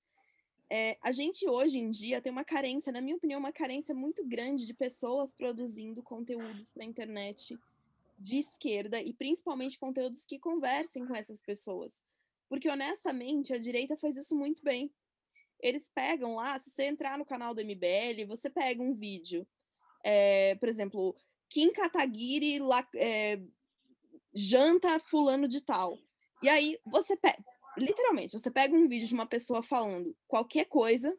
[0.68, 4.24] É, a gente hoje em dia tem uma carência, na minha opinião, uma carência muito
[4.26, 7.58] grande de pessoas produzindo conteúdos para a internet
[8.18, 12.02] de esquerda e principalmente conteúdos que conversem com essas pessoas.
[12.48, 14.92] Porque, honestamente, a direita faz isso muito bem.
[15.60, 19.46] Eles pegam lá, se você entrar no canal do MBL, você pega um vídeo,
[20.04, 21.16] é, por exemplo,
[21.48, 23.40] Kim Kataguiri lá, é,
[24.34, 25.98] janta fulano de tal.
[26.42, 27.42] E aí você pega
[27.76, 31.16] literalmente, você pega um vídeo de uma pessoa falando qualquer coisa,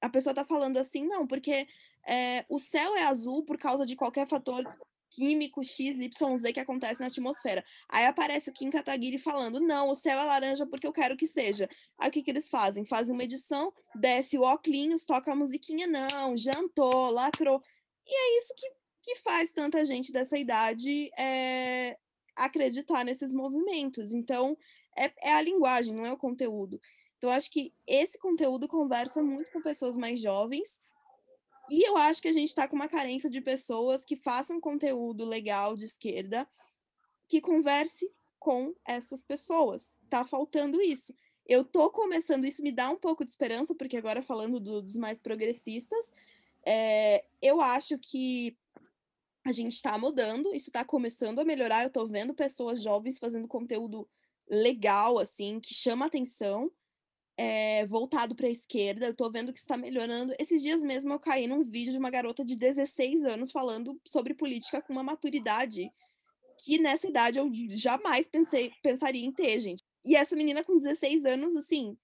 [0.00, 1.66] a pessoa tá falando assim, não, porque
[2.06, 4.64] é, o céu é azul por causa de qualquer fator
[5.10, 7.64] químico X, Y, Z que acontece na atmosfera.
[7.88, 11.26] Aí aparece o Kim Kataguiri falando, não, o céu é laranja porque eu quero que
[11.26, 11.68] seja.
[11.98, 12.84] Aí o que, que eles fazem?
[12.84, 17.62] Fazem uma edição, desce o óculos, toca a musiquinha, não, jantou, lacrou.
[18.06, 18.70] E é isso que,
[19.02, 21.98] que faz tanta gente dessa idade é,
[22.36, 24.12] acreditar nesses movimentos.
[24.12, 24.56] Então,
[25.04, 26.80] é, é a linguagem, não é o conteúdo.
[27.16, 30.80] Então, acho que esse conteúdo conversa muito com pessoas mais jovens.
[31.70, 35.24] E eu acho que a gente está com uma carência de pessoas que façam conteúdo
[35.24, 36.48] legal de esquerda,
[37.28, 39.96] que converse com essas pessoas.
[40.08, 41.14] Tá faltando isso.
[41.46, 44.96] Eu tô começando, isso me dá um pouco de esperança, porque agora falando do, dos
[44.96, 46.12] mais progressistas,
[46.66, 48.54] É, eu acho que
[49.44, 51.82] a gente está mudando, isso está começando a melhorar.
[51.82, 54.06] Eu estou vendo pessoas jovens fazendo conteúdo
[54.50, 56.70] legal, assim, que chama atenção,
[57.36, 59.06] é, voltado para a esquerda.
[59.06, 60.34] Eu estou vendo que está melhorando.
[60.38, 64.34] Esses dias mesmo eu caí num vídeo de uma garota de 16 anos falando sobre
[64.34, 65.90] política com uma maturidade
[66.64, 69.84] que nessa idade eu jamais pensei, pensaria em ter, gente.
[70.04, 71.96] E essa menina com 16 anos, assim,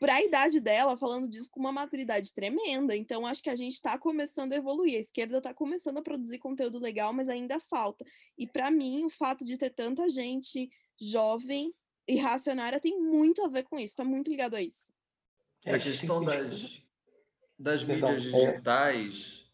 [0.00, 2.96] para a idade dela, falando disso com uma maturidade tremenda.
[2.96, 4.96] Então, acho que a gente está começando a evoluir.
[4.96, 8.04] A esquerda está começando a produzir conteúdo legal, mas ainda falta.
[8.36, 10.70] E para mim, o fato de ter tanta gente
[11.00, 11.74] jovem
[12.06, 14.92] e racionária tem muito a ver com isso, está muito ligado a isso.
[15.64, 16.82] É, a questão das,
[17.58, 19.50] das mídias digitais,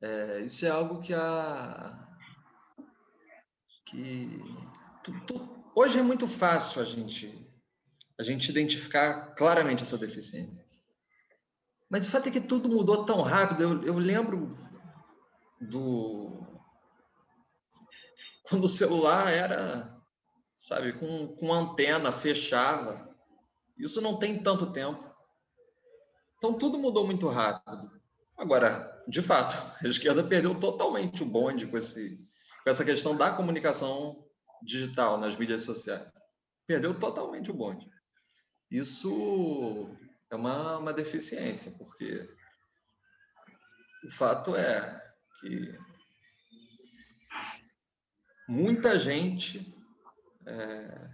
[0.00, 2.08] é, isso é algo que a.
[3.86, 4.28] que.
[5.02, 7.44] Tu, tu, hoje é muito fácil a gente
[8.18, 10.64] a gente identificar claramente essa deficiência.
[11.88, 13.62] Mas o fato é que tudo mudou tão rápido.
[13.62, 14.56] Eu, eu lembro
[15.60, 16.42] do.
[18.44, 19.93] Quando o celular era,
[20.56, 23.08] sabe, com, com antena, fechava.
[23.76, 25.12] Isso não tem tanto tempo.
[26.38, 27.90] Então tudo mudou muito rápido.
[28.36, 32.16] Agora, de fato, a esquerda perdeu totalmente o bonde com, esse,
[32.62, 34.24] com essa questão da comunicação
[34.62, 36.06] digital nas mídias sociais.
[36.66, 37.90] Perdeu totalmente o bonde.
[38.70, 39.88] Isso
[40.30, 42.28] é uma, uma deficiência, porque
[44.04, 45.78] o fato é que
[48.48, 49.73] muita gente
[50.46, 51.10] é,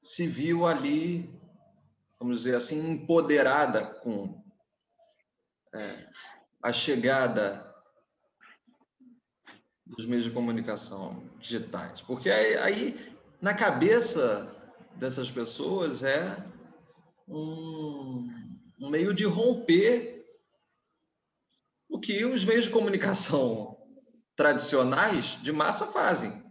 [0.00, 1.30] se viu ali,
[2.18, 4.42] vamos dizer assim, empoderada com
[5.74, 6.08] é,
[6.62, 7.74] a chegada
[9.86, 12.00] dos meios de comunicação digitais.
[12.02, 14.50] Porque aí, aí, na cabeça
[14.96, 16.44] dessas pessoas é
[17.28, 18.28] um,
[18.80, 20.24] um meio de romper
[21.88, 23.76] o que os meios de comunicação
[24.36, 26.43] tradicionais de massa fazem.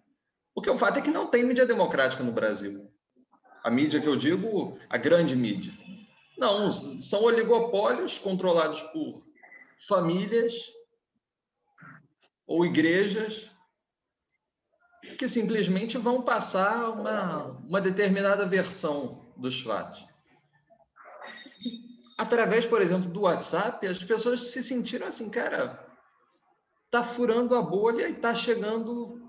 [0.53, 2.91] Porque o fato é que não tem mídia democrática no Brasil.
[3.63, 5.73] A mídia que eu digo, a grande mídia.
[6.37, 9.23] Não, são oligopólios controlados por
[9.87, 10.53] famílias
[12.45, 13.49] ou igrejas
[15.17, 20.05] que simplesmente vão passar uma, uma determinada versão dos fatos
[22.17, 25.85] através, por exemplo, do WhatsApp, as pessoas se sentiram assim, cara,
[26.89, 29.21] tá furando a bolha e tá chegando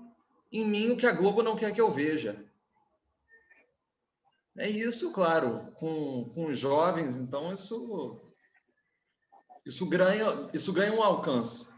[0.59, 2.45] em mim o que a Globo não quer que eu veja.
[4.57, 8.21] É isso, claro, com, com jovens, então isso
[9.65, 11.73] isso ganha isso ganha um alcance.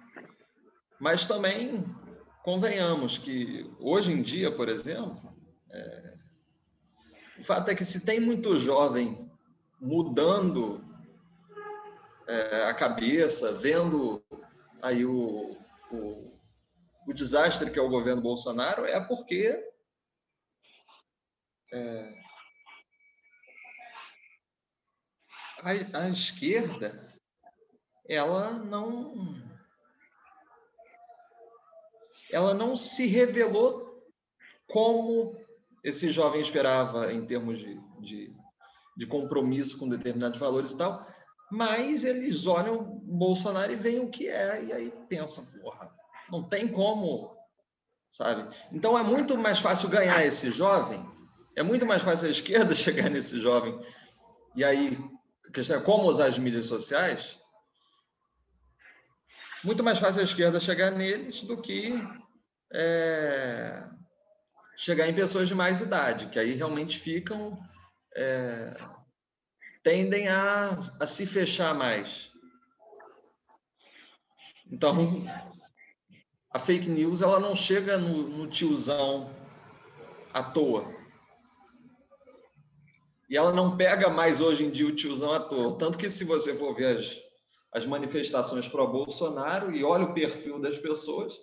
[0.99, 1.83] Mas também
[2.43, 5.33] convenhamos que hoje em dia, por exemplo,
[5.71, 6.17] é,
[7.39, 9.29] o fato é que se tem muito jovem
[9.79, 10.83] mudando
[12.27, 14.23] é, a cabeça, vendo
[14.81, 15.57] aí o,
[15.91, 16.26] o,
[17.07, 19.63] o, desastre que é o governo Bolsonaro, é porque
[21.73, 22.13] é,
[25.61, 27.07] a, a esquerda
[28.07, 29.35] ela não
[32.31, 33.87] ela não se revelou
[34.67, 35.35] como
[35.83, 38.35] esse jovem esperava em termos de, de,
[38.97, 41.07] de compromisso com determinados valores e tal,
[41.49, 45.96] mas eles olham Bolsonaro e veem o que é, e aí pensam, porra,
[46.31, 47.35] não tem como,
[48.09, 48.47] sabe?
[48.71, 51.05] Então é muito mais fácil ganhar esse jovem,
[51.55, 53.79] é muito mais fácil a esquerda chegar nesse jovem,
[54.55, 54.97] e aí,
[55.47, 57.37] a questão é como usar as mídias sociais,
[59.63, 61.93] muito mais fácil a esquerda chegar neles do que
[62.73, 63.89] é,
[64.75, 67.57] chegar em pessoas de mais idade, que aí realmente ficam
[68.15, 68.73] é,
[69.83, 72.29] tendem a, a se fechar mais.
[74.69, 75.25] Então,
[76.51, 79.29] a fake news ela não chega no, no tiozão
[80.33, 80.95] à toa.
[83.29, 85.77] E ela não pega mais hoje em dia o tiozão à toa.
[85.77, 87.21] Tanto que, se você for ver as,
[87.73, 91.33] as manifestações pró-Bolsonaro e olha o perfil das pessoas,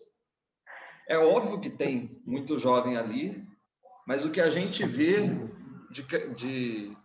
[1.06, 3.46] é óbvio que tem muito jovem ali,
[4.06, 5.16] mas o que a gente vê
[5.90, 6.02] de,
[6.34, 6.96] de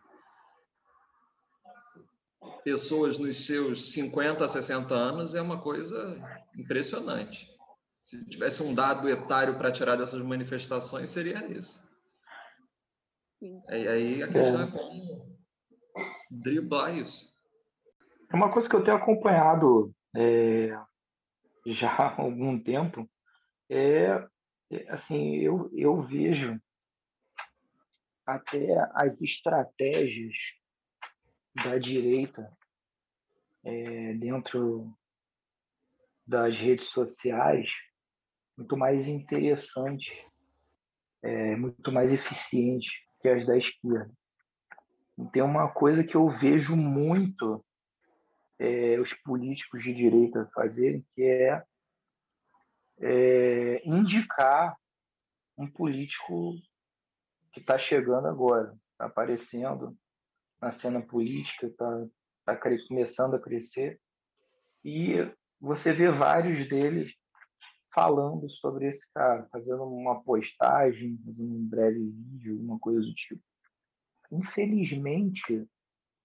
[2.64, 6.18] pessoas nos seus 50, 60 anos é uma coisa
[6.58, 7.49] impressionante.
[8.10, 11.88] Se tivesse um dado etário para tirar dessas manifestações, seria esse.
[13.40, 15.40] E aí a questão é, é como
[16.32, 17.32] driblar isso.
[18.34, 20.70] É uma coisa que eu tenho acompanhado é,
[21.68, 23.08] já há algum tempo.
[23.70, 24.28] É,
[24.72, 26.60] é, assim, eu, eu vejo
[28.26, 30.34] até as estratégias
[31.64, 32.52] da direita
[33.64, 34.92] é, dentro
[36.26, 37.70] das redes sociais
[38.60, 40.14] muito mais interessantes,
[41.24, 42.92] é, muito mais eficientes
[43.22, 44.12] que as da esquerda.
[45.18, 47.64] E tem uma coisa que eu vejo muito
[48.60, 51.64] é, os políticos de direita fazerem, que é,
[53.00, 54.76] é indicar
[55.58, 56.54] um político
[57.54, 59.98] que está chegando agora, está aparecendo
[60.62, 62.06] na cena política, está
[62.46, 62.58] tá
[62.88, 64.00] começando a crescer,
[64.84, 65.16] e
[65.62, 67.14] você vê vários deles
[67.94, 73.42] falando sobre esse cara, fazendo uma postagem, fazendo um breve vídeo, alguma coisa do tipo.
[74.32, 75.68] Infelizmente,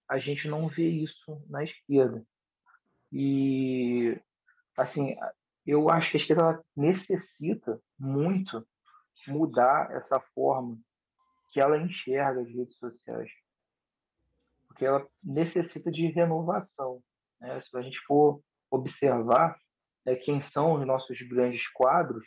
[0.07, 2.25] a gente não vê isso na esquerda.
[3.11, 4.19] E,
[4.77, 5.15] assim,
[5.65, 8.65] eu acho que a esquerda necessita muito
[9.27, 10.77] mudar essa forma
[11.51, 13.31] que ela enxerga as redes sociais.
[14.67, 17.01] Porque ela necessita de renovação.
[17.39, 17.59] Né?
[17.61, 19.57] Se a gente for observar
[20.05, 22.25] né, quem são os nossos grandes quadros,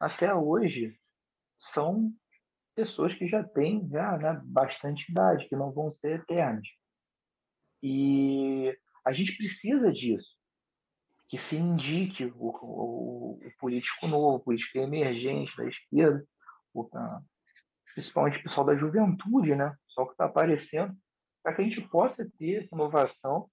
[0.00, 0.98] até hoje
[1.58, 2.12] são
[2.74, 6.66] pessoas que já têm já, né, bastante idade, que não vão ser eternas.
[7.82, 10.36] E a gente precisa disso,
[11.28, 16.26] que se indique o, o, o político novo, o político emergente da esquerda,
[16.74, 16.88] o,
[17.94, 19.66] principalmente o pessoal da juventude, né?
[19.66, 20.96] o pessoal que está aparecendo,
[21.42, 23.50] para que a gente possa ter inovação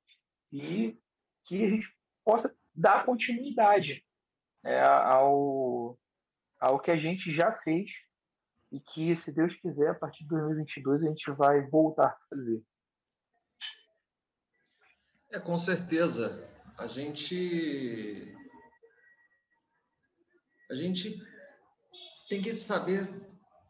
[0.51, 0.97] e
[1.45, 1.87] que a gente
[2.23, 4.05] possa dar continuidade
[4.63, 5.99] né, ao,
[6.59, 7.89] ao que a gente já fez
[8.71, 12.63] e que, se Deus quiser, a partir de 2022 a gente vai voltar a fazer.
[15.31, 16.47] É, com certeza.
[16.77, 18.35] A gente.
[20.71, 21.19] A gente
[22.29, 23.09] tem que saber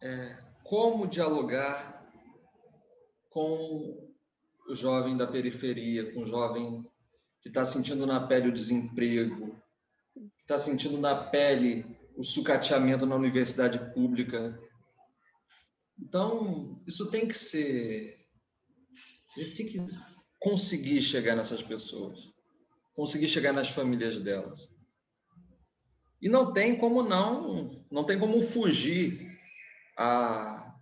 [0.01, 2.05] é, como dialogar
[3.30, 4.12] com
[4.68, 6.86] o jovem da periferia, com o jovem
[7.42, 9.56] que está sentindo na pele o desemprego,
[10.14, 11.86] que está sentindo na pele
[12.16, 14.60] o sucateamento na universidade pública.
[15.98, 18.20] Então, isso tem que ser.
[19.36, 19.78] Tem que
[20.38, 22.20] conseguir chegar nessas pessoas,
[22.94, 24.70] conseguir chegar nas famílias delas.
[26.22, 29.40] E não tem como não, não tem como fugir
[29.98, 30.76] a,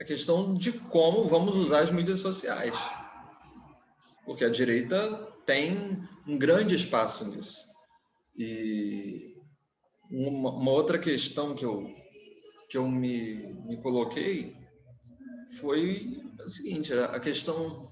[0.00, 2.76] a questão de como vamos usar as mídias sociais
[4.26, 7.64] porque a direita tem um grande espaço nisso.
[8.36, 9.36] E
[10.10, 11.86] uma, uma outra questão que eu,
[12.68, 14.54] que eu me, me coloquei
[15.60, 17.90] foi a seguinte: a questão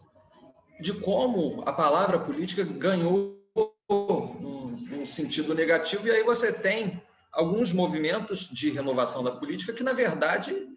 [0.81, 3.41] de como a palavra política ganhou
[3.89, 7.01] um, um sentido negativo, e aí você tem
[7.33, 10.69] alguns movimentos de renovação da política que, na verdade,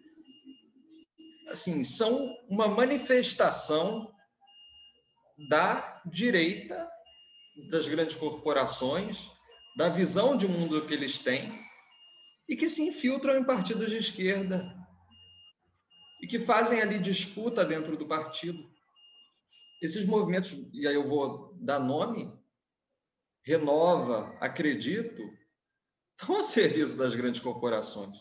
[1.50, 4.10] assim, são uma manifestação
[5.46, 6.90] da direita,
[7.70, 9.30] das grandes corporações,
[9.76, 11.52] da visão de mundo que eles têm
[12.48, 14.74] e que se infiltram em partidos de esquerda
[16.20, 18.68] e que fazem ali disputa dentro do partido.
[19.80, 22.36] Esses movimentos, e aí eu vou dar nome,
[23.44, 25.22] Renova, Acredito,
[26.18, 28.16] estão a serviço das grandes corporações.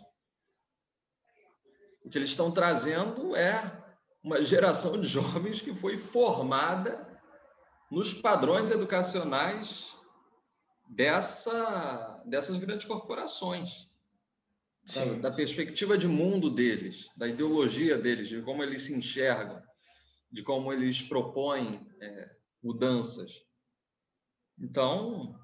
[2.04, 3.84] O que eles estão trazendo é
[4.24, 7.07] uma geração de jovens que foi formada
[7.90, 9.96] nos padrões educacionais
[10.88, 13.88] dessa, dessas grandes corporações,
[14.94, 19.62] da, da, perspectiva de mundo deles, da ideologia deles, de como eles se enxergam,
[20.32, 23.34] de como eles propõem é, mudanças.
[24.58, 25.38] Então,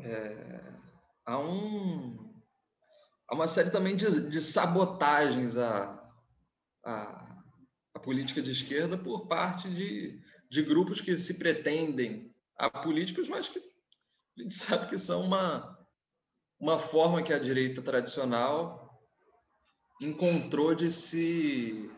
[0.00, 0.72] é,
[1.26, 2.34] há, um,
[3.28, 6.10] há uma série também de, de sabotagens à,
[6.82, 7.44] à,
[7.94, 10.23] à política de esquerda por parte de
[10.54, 15.76] de grupos que se pretendem apolíticos, mas que a gente sabe que são uma,
[16.60, 19.04] uma forma que a direita tradicional
[20.00, 21.90] encontrou de se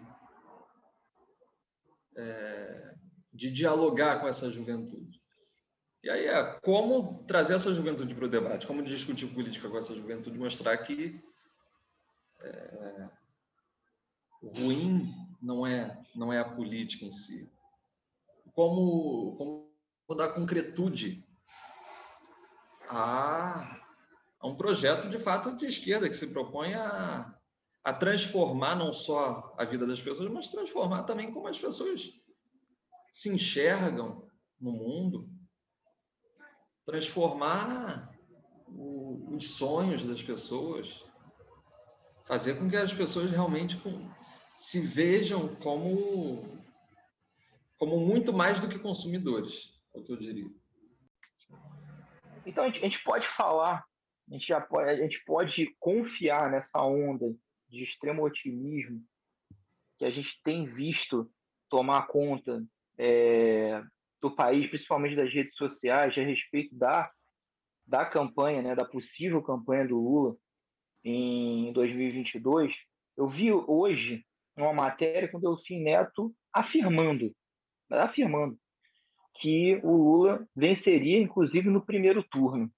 [2.17, 2.95] é,
[3.31, 5.21] de dialogar com essa juventude.
[6.03, 9.95] E aí é como trazer essa juventude para o debate, como discutir política com essa
[9.95, 11.23] juventude, mostrar que
[12.41, 13.11] é,
[14.43, 17.51] ruim não é não é a política em si,
[18.57, 21.23] como, como dar concretude
[22.89, 23.79] a,
[24.41, 27.39] a, um projeto de fato de esquerda que se propõe a,
[27.85, 32.11] a transformar não só a vida das pessoas, mas transformar também como as pessoas
[33.13, 34.27] se enxergam
[34.59, 35.29] no mundo,
[36.87, 38.11] transformar
[38.69, 41.05] o, os sonhos das pessoas,
[42.25, 43.79] fazer com que as pessoas realmente
[44.57, 46.57] se vejam como
[47.79, 50.51] como muito mais do que consumidores, é o que eu diria.
[52.45, 53.85] Então a gente, a gente, pode falar,
[54.29, 57.35] a gente, já pode, a gente pode confiar nessa onda
[57.69, 59.03] de extremo otimismo
[59.99, 61.31] que a gente tem visto
[61.69, 62.65] tomar conta
[62.99, 63.83] é,
[64.21, 67.11] do país, principalmente das redes sociais, a respeito da,
[67.87, 70.37] da campanha, né, da possível campanha do Lula
[71.05, 72.75] em 2022.
[73.17, 74.25] Eu vi hoje
[74.57, 77.35] uma matéria com o Delfim Neto afirmando,
[77.91, 78.59] afirmando
[79.41, 82.71] que o Lula venceria, inclusive, no primeiro turno.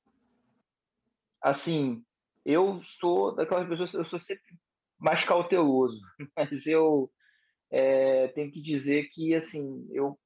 [1.40, 2.04] Assim,
[2.44, 4.56] eu sou daquelas pessoas, eu sou sempre
[4.98, 6.00] mais cauteloso,
[6.36, 7.10] mas eu
[7.70, 10.18] é, tenho que dizer que, assim, eu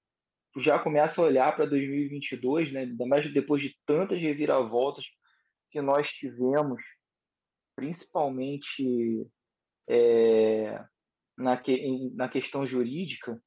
[0.58, 5.04] já começo a olhar para 2022, né, ainda mais depois de tantas reviravoltas
[5.70, 6.82] que nós tivemos,
[7.74, 9.26] principalmente
[9.88, 10.84] é,
[11.36, 13.42] na, que, na questão jurídica,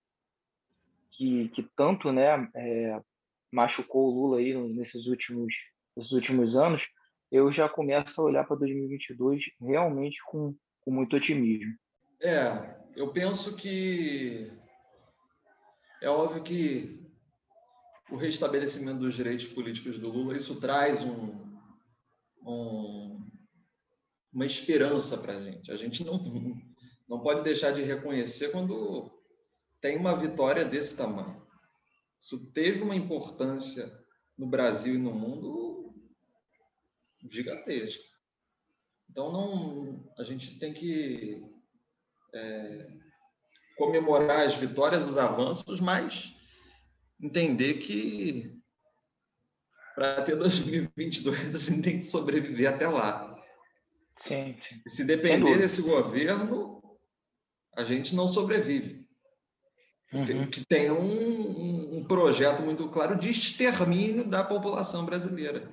[1.18, 3.01] que, que tanto né, é,
[3.51, 5.53] machucou o Lula aí nesses últimos,
[5.95, 6.84] nesses últimos anos,
[7.32, 11.74] eu já começo a olhar para 2022 realmente com, com muito otimismo.
[12.22, 14.51] É, eu penso que
[16.01, 17.05] é óbvio que
[18.11, 21.57] o restabelecimento dos direitos políticos do Lula isso traz um,
[22.45, 23.26] um,
[24.32, 25.72] uma esperança para a gente.
[25.72, 26.61] A gente não,
[27.07, 29.11] não pode deixar de reconhecer quando
[29.86, 31.45] tem uma vitória desse tamanho.
[32.19, 33.88] Isso teve uma importância
[34.36, 35.93] no Brasil e no mundo
[37.29, 38.03] gigantesca.
[39.07, 41.39] Então não, a gente tem que
[42.33, 42.88] é,
[43.77, 46.36] comemorar as vitórias, os avanços, mas
[47.21, 48.59] entender que
[49.93, 53.39] para ter 2022 a gente tem que sobreviver até lá.
[54.27, 54.57] Sim.
[54.83, 56.81] E se depender desse governo,
[57.77, 59.05] a gente não sobrevive
[60.14, 60.49] uhum.
[60.49, 65.70] que tem um, um, projeto muito claro de extermínio da população brasileira.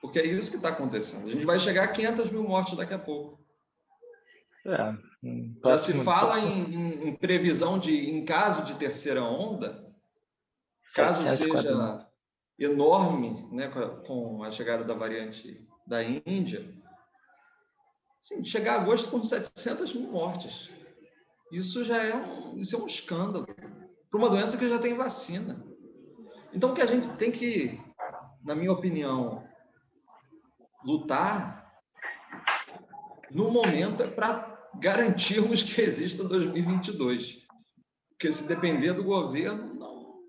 [0.00, 1.28] Porque é isso que está acontecendo.
[1.28, 3.40] A gente vai chegar a 500 mil mortes daqui a pouco.
[4.64, 4.94] É,
[5.64, 9.92] Já se fala em, em, em, previsão de, em caso de terceira onda,
[10.94, 12.08] caso seja
[12.58, 13.68] enorme, né,
[14.06, 16.72] com a chegada da variante da Índia,
[18.20, 20.70] sim, chegar a agosto com 700 mil mortes.
[21.52, 25.62] Isso já é um, isso é um escândalo para uma doença que já tem vacina.
[26.54, 27.78] Então, o que a gente tem que,
[28.42, 29.46] na minha opinião,
[30.82, 31.70] lutar
[33.30, 37.42] no momento é para garantirmos que exista 2022.
[38.10, 40.22] Porque se depender do governo, não,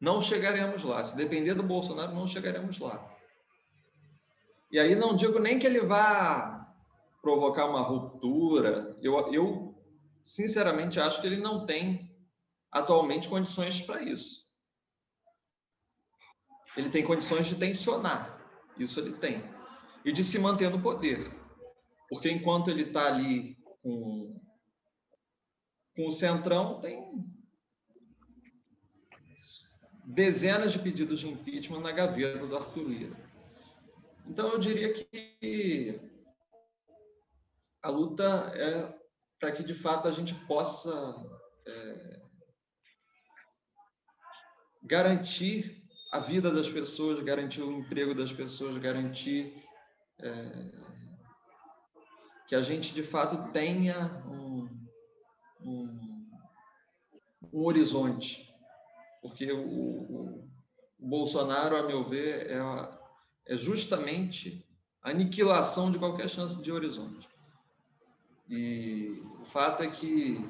[0.00, 1.04] não chegaremos lá.
[1.04, 3.10] Se depender do Bolsonaro, não chegaremos lá.
[4.70, 6.72] E aí não digo nem que ele vá
[7.20, 8.96] provocar uma ruptura.
[9.02, 9.69] Eu, eu
[10.22, 12.14] sinceramente, acho que ele não tem
[12.70, 14.48] atualmente condições para isso.
[16.76, 18.38] Ele tem condições de tensionar,
[18.78, 19.42] isso ele tem,
[20.04, 21.18] e de se manter no poder.
[22.08, 24.40] Porque enquanto ele está ali com,
[25.96, 27.24] com o Centrão, tem
[30.04, 33.16] dezenas de pedidos de impeachment na gaveta do Arthur Lira.
[34.26, 36.00] Então, eu diria que
[37.82, 38.99] a luta é
[39.40, 40.92] para que de fato a gente possa
[41.66, 42.22] é,
[44.82, 45.82] garantir
[46.12, 49.64] a vida das pessoas, garantir o emprego das pessoas, garantir
[50.18, 50.70] é,
[52.46, 54.68] que a gente de fato tenha um,
[55.60, 56.30] um,
[57.52, 58.52] um horizonte,
[59.22, 60.50] porque o, o,
[60.98, 64.68] o, Bolsonaro, a meu ver, é, é justamente
[65.02, 67.29] a aniquilação de qualquer chance de horizonte.
[68.50, 70.44] E o fato é que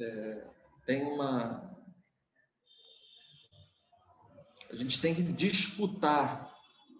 [0.00, 0.44] é,
[0.84, 1.70] tem uma.
[4.68, 6.52] A gente tem que disputar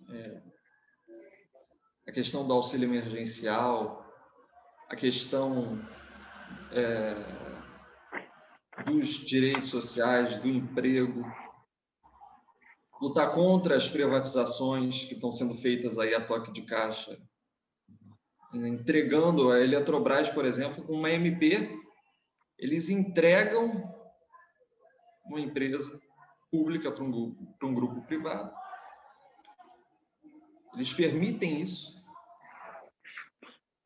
[0.08, 0.42] é,
[2.06, 4.06] a questão do auxílio emergencial,
[4.88, 5.84] a questão
[6.70, 7.16] é,
[8.84, 11.24] dos direitos sociais, do emprego,
[13.02, 17.20] lutar contra as privatizações que estão sendo feitas aí a toque de caixa
[18.52, 21.78] entregando a Eletrobras, por exemplo, com uma MP,
[22.58, 23.82] eles entregam
[25.24, 26.00] uma empresa
[26.50, 28.52] pública para um, para um grupo privado.
[30.74, 32.00] Eles permitem isso.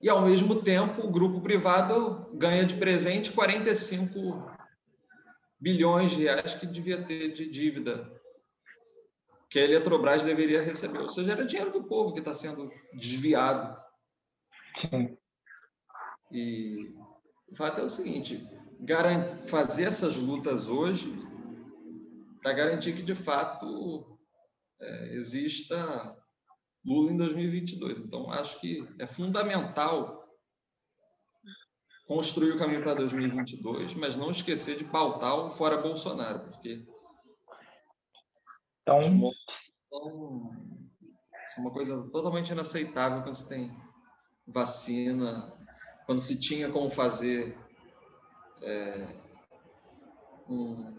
[0.00, 4.50] E, ao mesmo tempo, o grupo privado ganha de presente 45
[5.58, 8.12] bilhões de reais que devia ter de dívida
[9.48, 10.98] que a Eletrobras deveria receber.
[10.98, 13.84] Ou seja, era dinheiro do povo que está sendo desviado.
[16.30, 16.94] E
[17.48, 18.46] o fato é o seguinte:
[19.46, 21.12] fazer essas lutas hoje
[22.42, 24.18] para garantir que, de fato,
[24.80, 26.16] é, exista
[26.84, 27.98] Lula em 2022.
[27.98, 30.22] Então, acho que é fundamental
[32.06, 36.86] construir o caminho para 2022, mas não esquecer de pautar o fora Bolsonaro, porque
[38.82, 40.50] então, são,
[41.56, 43.74] é uma coisa totalmente inaceitável quando se tem
[44.47, 45.53] vacina,
[46.07, 47.57] quando se tinha como fazer
[48.62, 49.16] é,
[50.49, 50.95] um,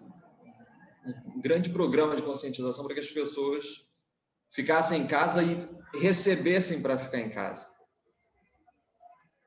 [1.05, 3.85] um grande programa de conscientização para que as pessoas
[4.51, 5.67] ficassem em casa e
[5.99, 7.73] recebessem para ficar em casa.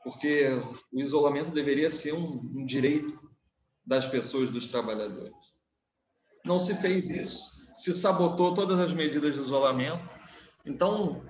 [0.02, 0.48] Porque
[0.92, 3.18] o isolamento deveria ser um, um direito
[3.84, 5.34] das pessoas, dos trabalhadores.
[6.44, 10.08] Não se fez isso, se sabotou todas as medidas de isolamento.
[10.64, 11.22] Então,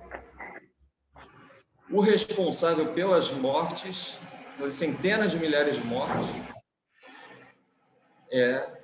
[1.91, 4.19] o responsável pelas mortes,
[4.57, 6.27] pelas centenas de milhares de mortes,
[8.31, 8.79] é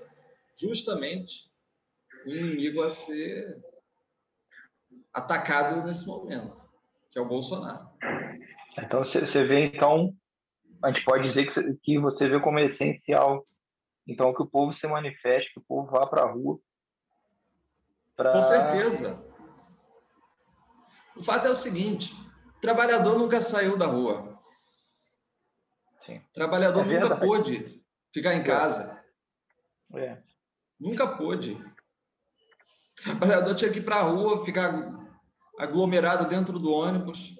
[0.60, 1.52] justamente
[2.26, 3.64] o inimigo a ser
[5.14, 6.60] atacado nesse momento,
[7.12, 7.88] que é o Bolsonaro.
[8.78, 10.16] Então você vê então,
[10.84, 13.46] a gente pode dizer que, que você vê como essencial,
[14.08, 16.60] então que o povo se manifeste, que o povo vá para a rua.
[18.16, 18.32] Pra...
[18.32, 19.24] Com certeza.
[21.16, 22.14] O fato é o seguinte:
[22.66, 24.42] trabalhador nunca saiu da rua.
[26.04, 26.20] Sim.
[26.34, 29.04] Trabalhador é nunca pôde ficar em casa.
[29.94, 30.18] É.
[30.80, 31.64] Nunca pôde.
[33.04, 34.72] Trabalhador tinha que ir para a rua, ficar
[35.60, 37.36] aglomerado dentro do ônibus.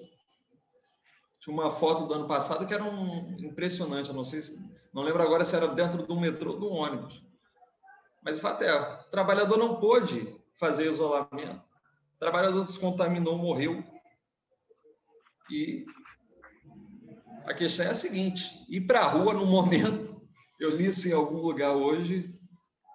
[1.40, 4.56] Tinha uma foto do ano passado que era um impressionante, não sei se,
[4.92, 7.24] não lembro agora se era dentro do metrô ou do ônibus.
[8.22, 11.62] Mas o fato é, o trabalhador não pôde fazer isolamento.
[12.14, 13.95] O trabalhador se contaminou, morreu.
[15.50, 15.84] E
[17.44, 20.20] a questão é a seguinte: ir para a rua no momento,
[20.58, 22.34] eu li isso em algum lugar hoje,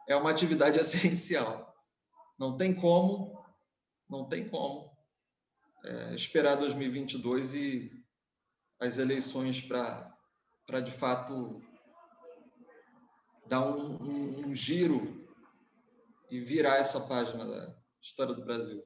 [0.08, 1.74] é uma atividade essencial.
[2.38, 3.40] Não tem como,
[4.10, 4.92] não tem como
[5.84, 7.92] é, esperar 2022 e
[8.80, 11.62] as eleições para, de fato,
[13.48, 15.28] dar um, um, um giro
[16.30, 18.84] e virar essa página da história do Brasil.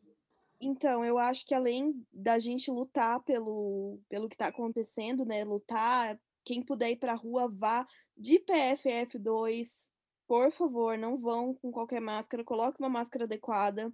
[0.61, 5.43] Então, eu acho que além da gente lutar pelo, pelo que está acontecendo, né?
[5.43, 7.85] Lutar, quem puder ir para a rua, vá
[8.15, 9.89] de PFF2.
[10.27, 13.91] Por favor, não vão com qualquer máscara, coloque uma máscara adequada.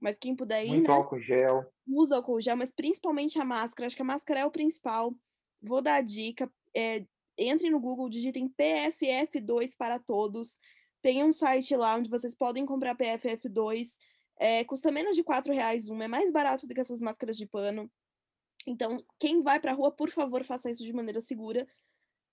[0.00, 0.94] Mas quem puder ir, Muito né?
[0.94, 1.64] álcool gel.
[1.86, 3.86] Usa álcool gel, mas principalmente a máscara.
[3.86, 5.14] Acho que a máscara é o principal.
[5.62, 6.50] Vou dar a dica.
[6.76, 7.06] É,
[7.38, 10.58] entre no Google, digitem PFF2 para todos.
[11.00, 13.96] Tem um site lá onde vocês podem comprar PFF2.
[14.38, 17.46] É, custa menos de quatro reais uma, é mais barato do que essas máscaras de
[17.46, 17.90] pano.
[18.66, 21.66] Então, quem vai para a rua, por favor, faça isso de maneira segura.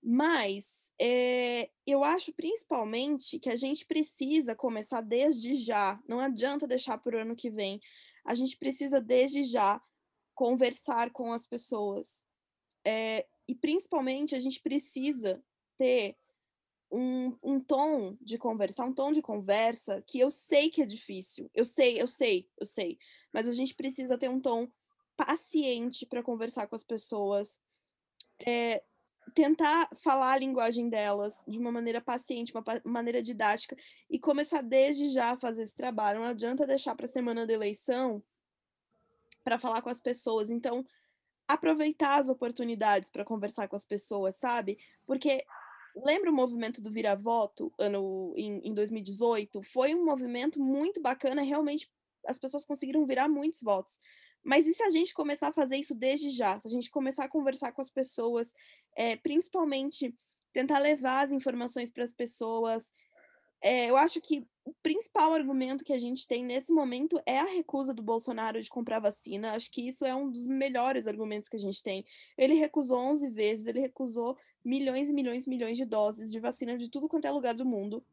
[0.02, 6.00] Mas é, eu acho principalmente que a gente precisa começar desde já.
[6.08, 7.80] Não adianta deixar para o ano que vem.
[8.24, 9.80] A gente precisa desde já
[10.34, 12.24] conversar com as pessoas.
[12.84, 15.42] É, e principalmente a gente precisa
[15.78, 16.16] ter
[16.92, 21.50] um, um tom de conversar, um tom de conversa que eu sei que é difícil.
[21.54, 22.98] Eu sei, eu sei, eu sei.
[23.32, 24.68] Mas a gente precisa ter um tom
[25.16, 27.58] paciente para conversar com as pessoas.
[28.46, 28.82] É,
[29.34, 33.76] tentar falar a linguagem delas de uma maneira paciente, uma maneira didática
[34.10, 36.20] e começar desde já a fazer esse trabalho.
[36.20, 38.22] Não adianta deixar para a semana da eleição
[39.42, 40.50] para falar com as pessoas.
[40.50, 40.84] Então,
[41.48, 44.78] aproveitar as oportunidades para conversar com as pessoas, sabe?
[45.06, 45.44] Porque
[45.96, 49.62] lembra o movimento do vira-voto ano em, em 2018?
[49.62, 51.90] Foi um movimento muito bacana, realmente
[52.26, 53.98] as pessoas conseguiram virar muitos votos.
[54.44, 56.60] Mas e se a gente começar a fazer isso desde já?
[56.60, 58.52] Se a gente começar a conversar com as pessoas,
[58.96, 60.14] é, principalmente
[60.52, 62.92] tentar levar as informações para as pessoas.
[63.62, 67.44] É, eu acho que o principal argumento que a gente tem nesse momento é a
[67.44, 69.52] recusa do Bolsonaro de comprar vacina.
[69.52, 72.04] Acho que isso é um dos melhores argumentos que a gente tem.
[72.36, 76.76] Ele recusou 11 vezes, ele recusou milhões e milhões e milhões de doses de vacina
[76.76, 78.04] de tudo quanto é lugar do mundo.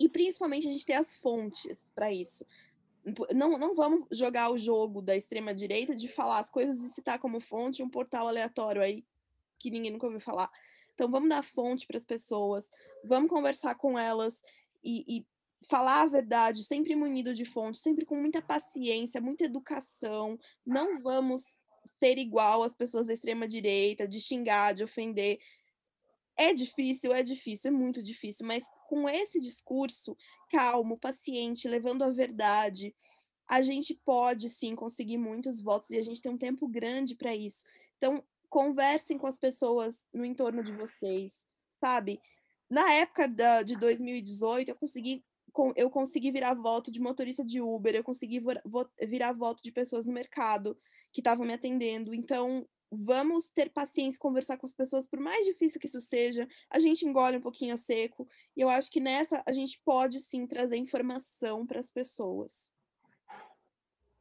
[0.00, 2.44] E principalmente a gente tem as fontes para isso.
[3.34, 7.40] Não, não vamos jogar o jogo da extrema-direita de falar as coisas e citar como
[7.40, 9.04] fonte um portal aleatório aí
[9.58, 10.50] que ninguém nunca ouviu falar.
[10.98, 12.72] Então, vamos dar fonte para as pessoas,
[13.04, 14.42] vamos conversar com elas
[14.82, 15.26] e, e,
[15.68, 20.36] falar a verdade, sempre munido de fonte, sempre com muita paciência, muita educação.
[20.66, 21.56] Não vamos
[22.00, 25.38] ser igual às pessoas da extrema-direita, de xingar, de ofender.
[26.36, 30.16] É difícil, é difícil, é muito difícil, mas com esse discurso
[30.50, 32.92] calmo, paciente, levando a verdade,
[33.48, 37.36] a gente pode sim conseguir muitos votos e a gente tem um tempo grande para
[37.36, 37.62] isso.
[37.98, 41.46] Então, conversem com as pessoas no entorno de vocês,
[41.80, 42.20] sabe?
[42.70, 45.24] Na época da, de 2018, eu consegui
[45.74, 48.40] eu consegui virar voto de motorista de Uber, eu consegui
[49.08, 50.78] virar voto de pessoas no mercado
[51.12, 52.14] que estavam me atendendo.
[52.14, 56.78] Então, vamos ter paciência, conversar com as pessoas, por mais difícil que isso seja, a
[56.78, 60.46] gente engole um pouquinho a seco, e eu acho que nessa a gente pode sim
[60.46, 62.72] trazer informação para as pessoas.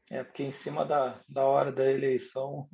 [0.09, 2.67] É, porque em cima da, da hora da eleição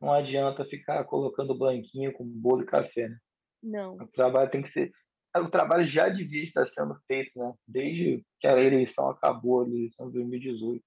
[0.00, 3.18] não adianta ficar colocando banquinho com bolo e café, né?
[3.62, 3.96] Não.
[3.96, 4.92] O trabalho tem que ser.
[5.36, 7.52] O trabalho já devia estar sendo feito, né?
[7.66, 10.84] Desde que a eleição acabou, a eleição de 2018.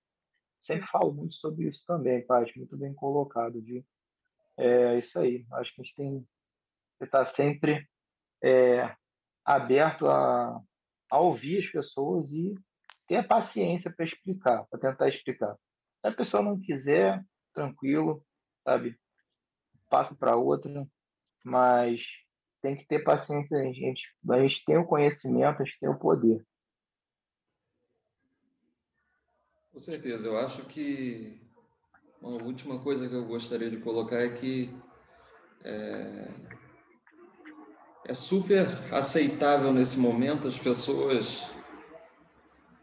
[0.64, 3.84] Sempre falo muito sobre isso também, Paty, muito bem colocado, viu?
[4.58, 5.46] É isso aí.
[5.54, 6.28] Acho que a gente tem
[7.00, 7.88] que estar sempre
[8.44, 8.96] é,
[9.46, 10.62] aberto a,
[11.10, 12.54] a ouvir as pessoas e
[13.08, 15.56] ter a paciência para explicar, para tentar explicar.
[16.02, 18.24] Se a pessoa não quiser, tranquilo,
[18.64, 19.00] sabe?
[19.90, 20.88] Passa para outra,
[21.44, 22.02] mas
[22.62, 25.98] tem que ter paciência, a gente, a gente tem o conhecimento, a gente tem o
[25.98, 26.46] poder.
[29.72, 31.42] Com certeza, eu acho que
[32.22, 34.70] uma última coisa que eu gostaria de colocar é que
[35.64, 36.34] é,
[38.06, 41.50] é super aceitável nesse momento as pessoas,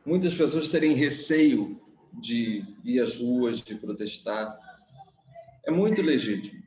[0.04, 1.80] muitas pessoas terem receio
[2.12, 4.67] de ir às ruas, de protestar.
[5.68, 6.62] É muito legítimo.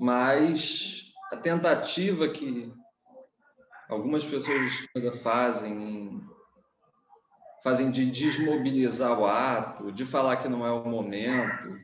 [0.00, 2.72] Mas a tentativa que
[3.90, 4.72] algumas pessoas
[5.22, 6.24] fazem
[7.62, 11.78] fazem de desmobilizar o ato, de falar que não é o momento.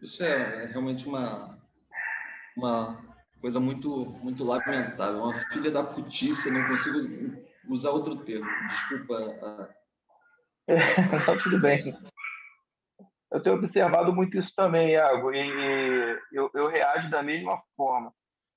[0.00, 1.56] Isso é, é realmente uma,
[2.56, 3.00] uma
[3.40, 5.22] coisa muito, muito lamentável.
[5.22, 6.98] Uma filha da putice, não consigo
[7.68, 8.50] usar outro termo.
[8.66, 9.72] Desculpa.
[11.26, 11.94] Tá tudo bem.
[13.32, 18.12] Eu tenho observado muito isso também, Iago, e eu, eu reajo da mesma forma.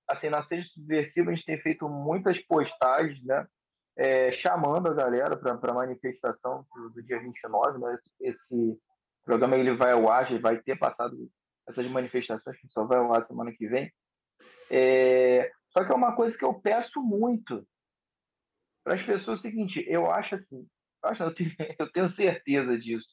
[0.07, 3.47] Assim, na Seja Subversiva, a gente tem feito muitas postagens, né?
[3.97, 7.95] é, chamando a galera para a manifestação do, do, dia 29, né?
[7.95, 8.79] Esse, esse
[9.23, 11.17] programa ele vai ao ar, vai ter passado
[11.67, 13.91] essas manifestações, que só vai ao ar semana que vem.
[14.69, 17.65] É, só que é uma coisa que eu peço muito
[18.83, 20.67] para as pessoas: é o seguinte, eu acho assim,
[21.03, 23.07] eu, acho, eu, tenho, eu tenho certeza disso.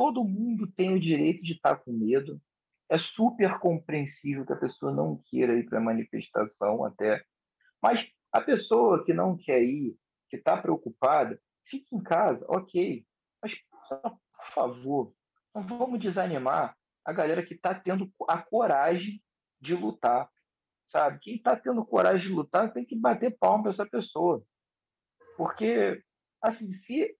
[0.00, 2.40] Todo mundo tem o direito de estar com medo.
[2.88, 7.22] É super compreensível que a pessoa não queira ir para a manifestação até.
[7.82, 9.94] Mas a pessoa que não quer ir,
[10.30, 13.04] que está preocupada, fique em casa, ok.
[13.42, 13.52] Mas,
[13.90, 15.14] por favor,
[15.54, 16.74] não vamos desanimar
[17.04, 19.22] a galera que está tendo a coragem
[19.60, 20.30] de lutar,
[20.90, 21.18] sabe?
[21.20, 24.42] Quem está tendo coragem de lutar tem que bater palma para essa pessoa.
[25.36, 26.02] Porque,
[26.40, 27.19] assim, se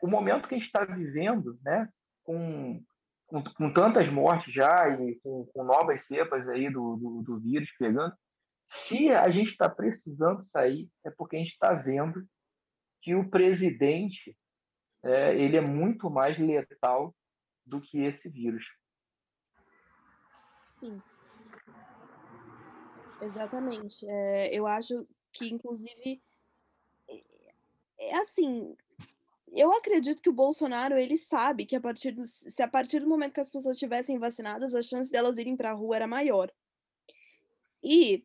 [0.00, 1.88] o momento que a gente está vivendo, né,
[2.22, 2.82] com,
[3.26, 7.70] com, com, tantas mortes já e com, com novas cepas aí do, do, do vírus
[7.78, 8.14] pegando,
[8.86, 12.26] se a gente está precisando sair, é porque a gente está vendo
[13.02, 14.36] que o presidente
[15.02, 17.14] é, ele é muito mais letal
[17.64, 18.64] do que esse vírus.
[20.80, 21.02] Sim.
[23.20, 24.06] Exatamente.
[24.08, 26.22] É, eu acho que, inclusive,
[27.08, 27.22] é,
[27.98, 28.76] é assim.
[29.52, 33.08] Eu acredito que o Bolsonaro ele sabe que a partir do, se a partir do
[33.08, 36.52] momento que as pessoas estivessem vacinadas, a chance delas irem para a rua era maior.
[37.82, 38.24] E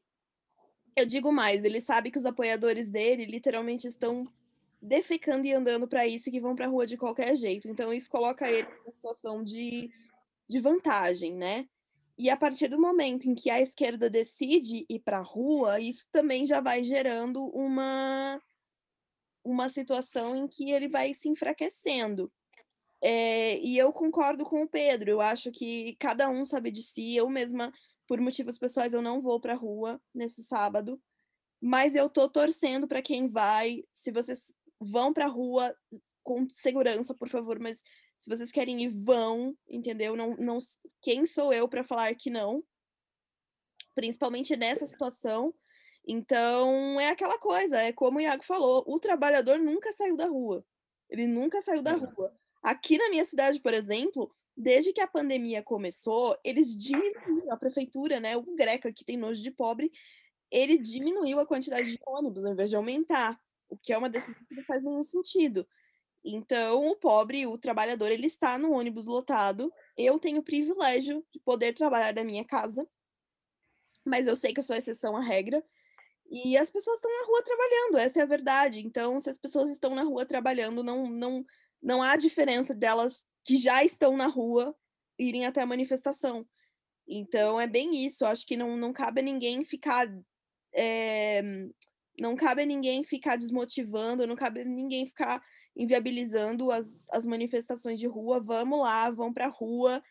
[0.96, 4.28] eu digo mais, ele sabe que os apoiadores dele literalmente estão
[4.82, 7.68] defecando e andando para isso que vão para a rua de qualquer jeito.
[7.68, 9.90] Então isso coloca ele numa situação de,
[10.48, 11.68] de vantagem, né?
[12.18, 16.08] E a partir do momento em que a esquerda decide ir para a rua, isso
[16.12, 18.40] também já vai gerando uma
[19.44, 22.32] uma situação em que ele vai se enfraquecendo.
[23.02, 27.16] É, e eu concordo com o Pedro, eu acho que cada um sabe de si.
[27.16, 27.72] Eu mesma
[28.08, 31.02] por motivos pessoais eu não vou para a rua nesse sábado,
[31.62, 33.84] mas eu tô torcendo para quem vai.
[33.94, 35.76] Se vocês vão para a rua
[36.24, 37.84] com segurança, por favor, mas
[38.20, 40.16] se vocês querem ir, vão, entendeu?
[40.16, 40.58] Não, não,
[41.02, 42.64] quem sou eu para falar que não?
[43.96, 45.54] Principalmente nessa situação.
[46.06, 50.66] Então, é aquela coisa, é como o Iago falou, o trabalhador nunca saiu da rua.
[51.10, 52.36] Ele nunca saiu da rua.
[52.62, 58.20] Aqui na minha cidade, por exemplo, desde que a pandemia começou, eles diminuíram, a prefeitura,
[58.20, 59.92] né, o Greca, que tem nojo de pobre,
[60.52, 63.40] ele diminuiu a quantidade de ônibus ao invés de aumentar,
[63.70, 65.68] o que é uma decisão que não faz nenhum sentido.
[66.24, 69.74] Então, o pobre, o trabalhador, ele está no ônibus lotado.
[69.98, 72.88] Eu tenho o privilégio de poder trabalhar da minha casa,
[74.06, 75.64] mas eu sei que eu sou exceção à regra.
[76.30, 78.80] E as pessoas estão na rua trabalhando, essa é a verdade.
[78.80, 81.46] Então, se as pessoas estão na rua trabalhando, não, não,
[81.82, 84.76] não há diferença delas que já estão na rua
[85.20, 86.46] irem até a manifestação.
[87.08, 88.26] Então é bem isso.
[88.26, 90.08] Acho que não, não cabe a ninguém ficar
[90.74, 91.42] é,
[92.20, 95.44] Não cabe a ninguém ficar desmotivando, não cabe a ninguém ficar
[95.76, 98.40] inviabilizando as, as manifestações de rua.
[98.40, 100.02] Vamos lá, vão para a rua.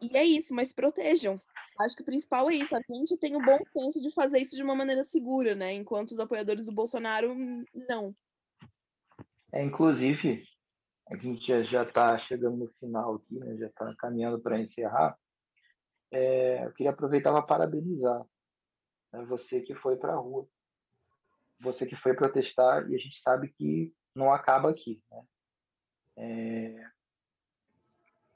[0.00, 1.40] E é isso, mas protejam.
[1.80, 2.74] Acho que o principal é isso.
[2.74, 5.72] A gente tem o bom senso de fazer isso de uma maneira segura, né?
[5.72, 7.34] Enquanto os apoiadores do Bolsonaro,
[7.88, 8.14] não.
[9.52, 10.44] É, inclusive,
[11.10, 13.56] a gente já está chegando no final aqui, né?
[13.56, 15.16] já está caminhando para encerrar.
[16.10, 18.24] É, eu queria aproveitar para parabenizar
[19.12, 19.24] né?
[19.24, 20.46] você que foi para a rua,
[21.60, 25.02] você que foi protestar, e a gente sabe que não acaba aqui.
[25.10, 25.24] Né?
[26.16, 26.90] É,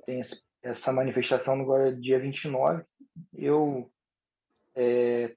[0.07, 0.21] tem
[0.63, 2.85] essa manifestação agora dia 29.
[3.35, 3.93] Eu
[4.75, 5.35] é,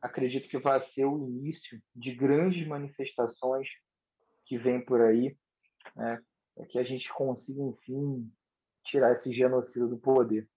[0.00, 3.68] acredito que vai ser o início de grandes manifestações
[4.46, 5.36] que vem por aí,
[5.94, 6.20] né?
[6.68, 8.30] Que a gente consiga, enfim,
[8.84, 10.48] tirar esse genocídio do poder.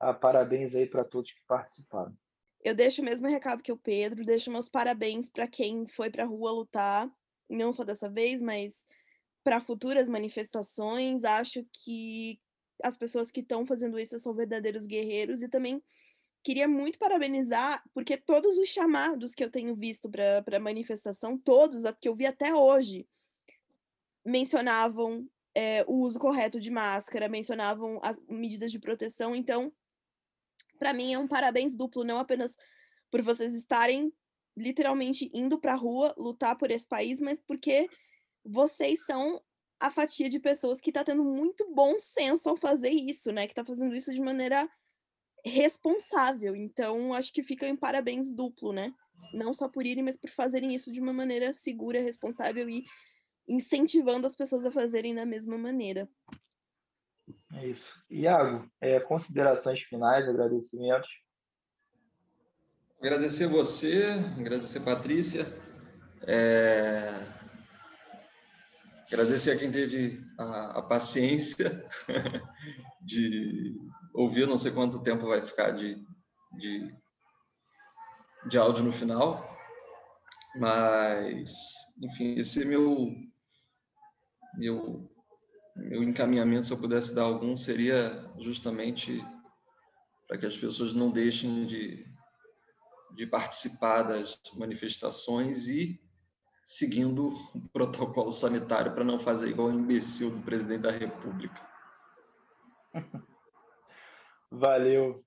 [0.00, 2.16] Ah, parabéns aí para todos que participaram.
[2.64, 6.24] Eu deixo o mesmo recado que o Pedro, deixo meus parabéns para quem foi para
[6.24, 7.10] a rua lutar,
[7.48, 8.86] não só dessa vez, mas
[9.44, 11.24] para futuras manifestações.
[11.24, 12.40] Acho que
[12.82, 15.82] as pessoas que estão fazendo isso são verdadeiros guerreiros e também
[16.42, 21.82] queria muito parabenizar, porque todos os chamados que eu tenho visto para a manifestação, todos
[22.00, 23.06] que eu vi até hoje,
[24.24, 29.36] mencionavam é, o uso correto de máscara, mencionavam as medidas de proteção.
[29.36, 29.72] Então,
[30.78, 32.56] para mim é um parabéns duplo, não apenas
[33.10, 34.12] por vocês estarem
[34.56, 37.88] literalmente indo para a rua lutar por esse país, mas porque
[38.44, 39.40] vocês são
[39.82, 43.46] a fatia de pessoas que está tendo muito bom senso ao fazer isso, né?
[43.46, 44.70] Que está fazendo isso de maneira
[45.44, 46.54] responsável.
[46.54, 48.94] Então, acho que fica em parabéns duplo, né?
[49.34, 52.84] Não só por irem, mas por fazerem isso de uma maneira segura, responsável e
[53.48, 56.08] incentivando as pessoas a fazerem da mesma maneira.
[57.54, 57.92] É isso.
[58.08, 61.10] Iago, é, considerações finais, agradecimentos.
[63.00, 64.04] Agradecer você,
[64.38, 65.44] agradecer Patrícia.
[66.24, 67.41] É...
[69.12, 71.86] Agradecer a quem teve a, a paciência
[73.04, 73.76] de
[74.14, 76.02] ouvir, não sei quanto tempo vai ficar de,
[76.56, 76.96] de,
[78.48, 79.54] de áudio no final,
[80.56, 81.52] mas,
[82.02, 83.14] enfim, esse é meu,
[84.54, 85.06] meu,
[85.76, 89.22] meu encaminhamento, se eu pudesse dar algum, seria justamente
[90.26, 92.06] para que as pessoas não deixem de,
[93.14, 96.00] de participar das manifestações e
[96.72, 101.60] seguindo o protocolo sanitário para não fazer igual o imbecil do presidente da República.
[104.50, 105.22] Valeu.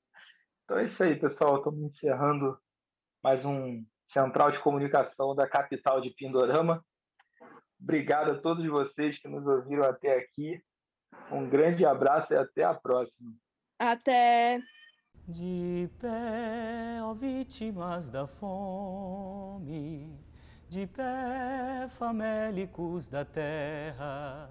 [0.64, 1.58] Então é isso aí, pessoal.
[1.58, 2.58] Estamos encerrando
[3.24, 6.84] mais um Central de Comunicação da capital de Pindorama.
[7.80, 10.60] Obrigado a todos vocês que nos ouviram até aqui.
[11.32, 13.32] Um grande abraço e até a próxima.
[13.78, 14.60] Até!
[15.28, 20.25] De pé, ó vítimas da fome
[20.76, 24.50] de pé, famélicos da terra,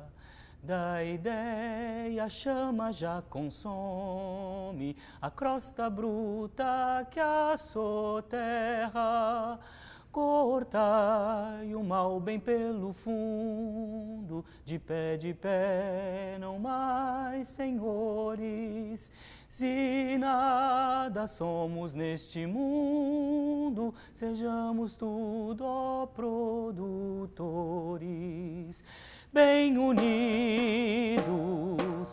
[0.62, 9.60] da ideia chama já consome a crosta bruta que a soterra.
[10.10, 19.12] Cortai o mal bem pelo fundo, de pé, de pé, não mais, senhores
[19.56, 28.02] se nada somos neste mundo, sejamos tudo produtores.
[29.32, 31.22] Bem unidos,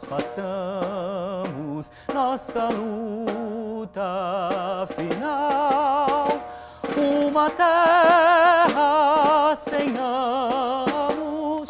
[0.07, 6.27] façamos nossa luta final.
[6.95, 11.69] Uma terra sem amos,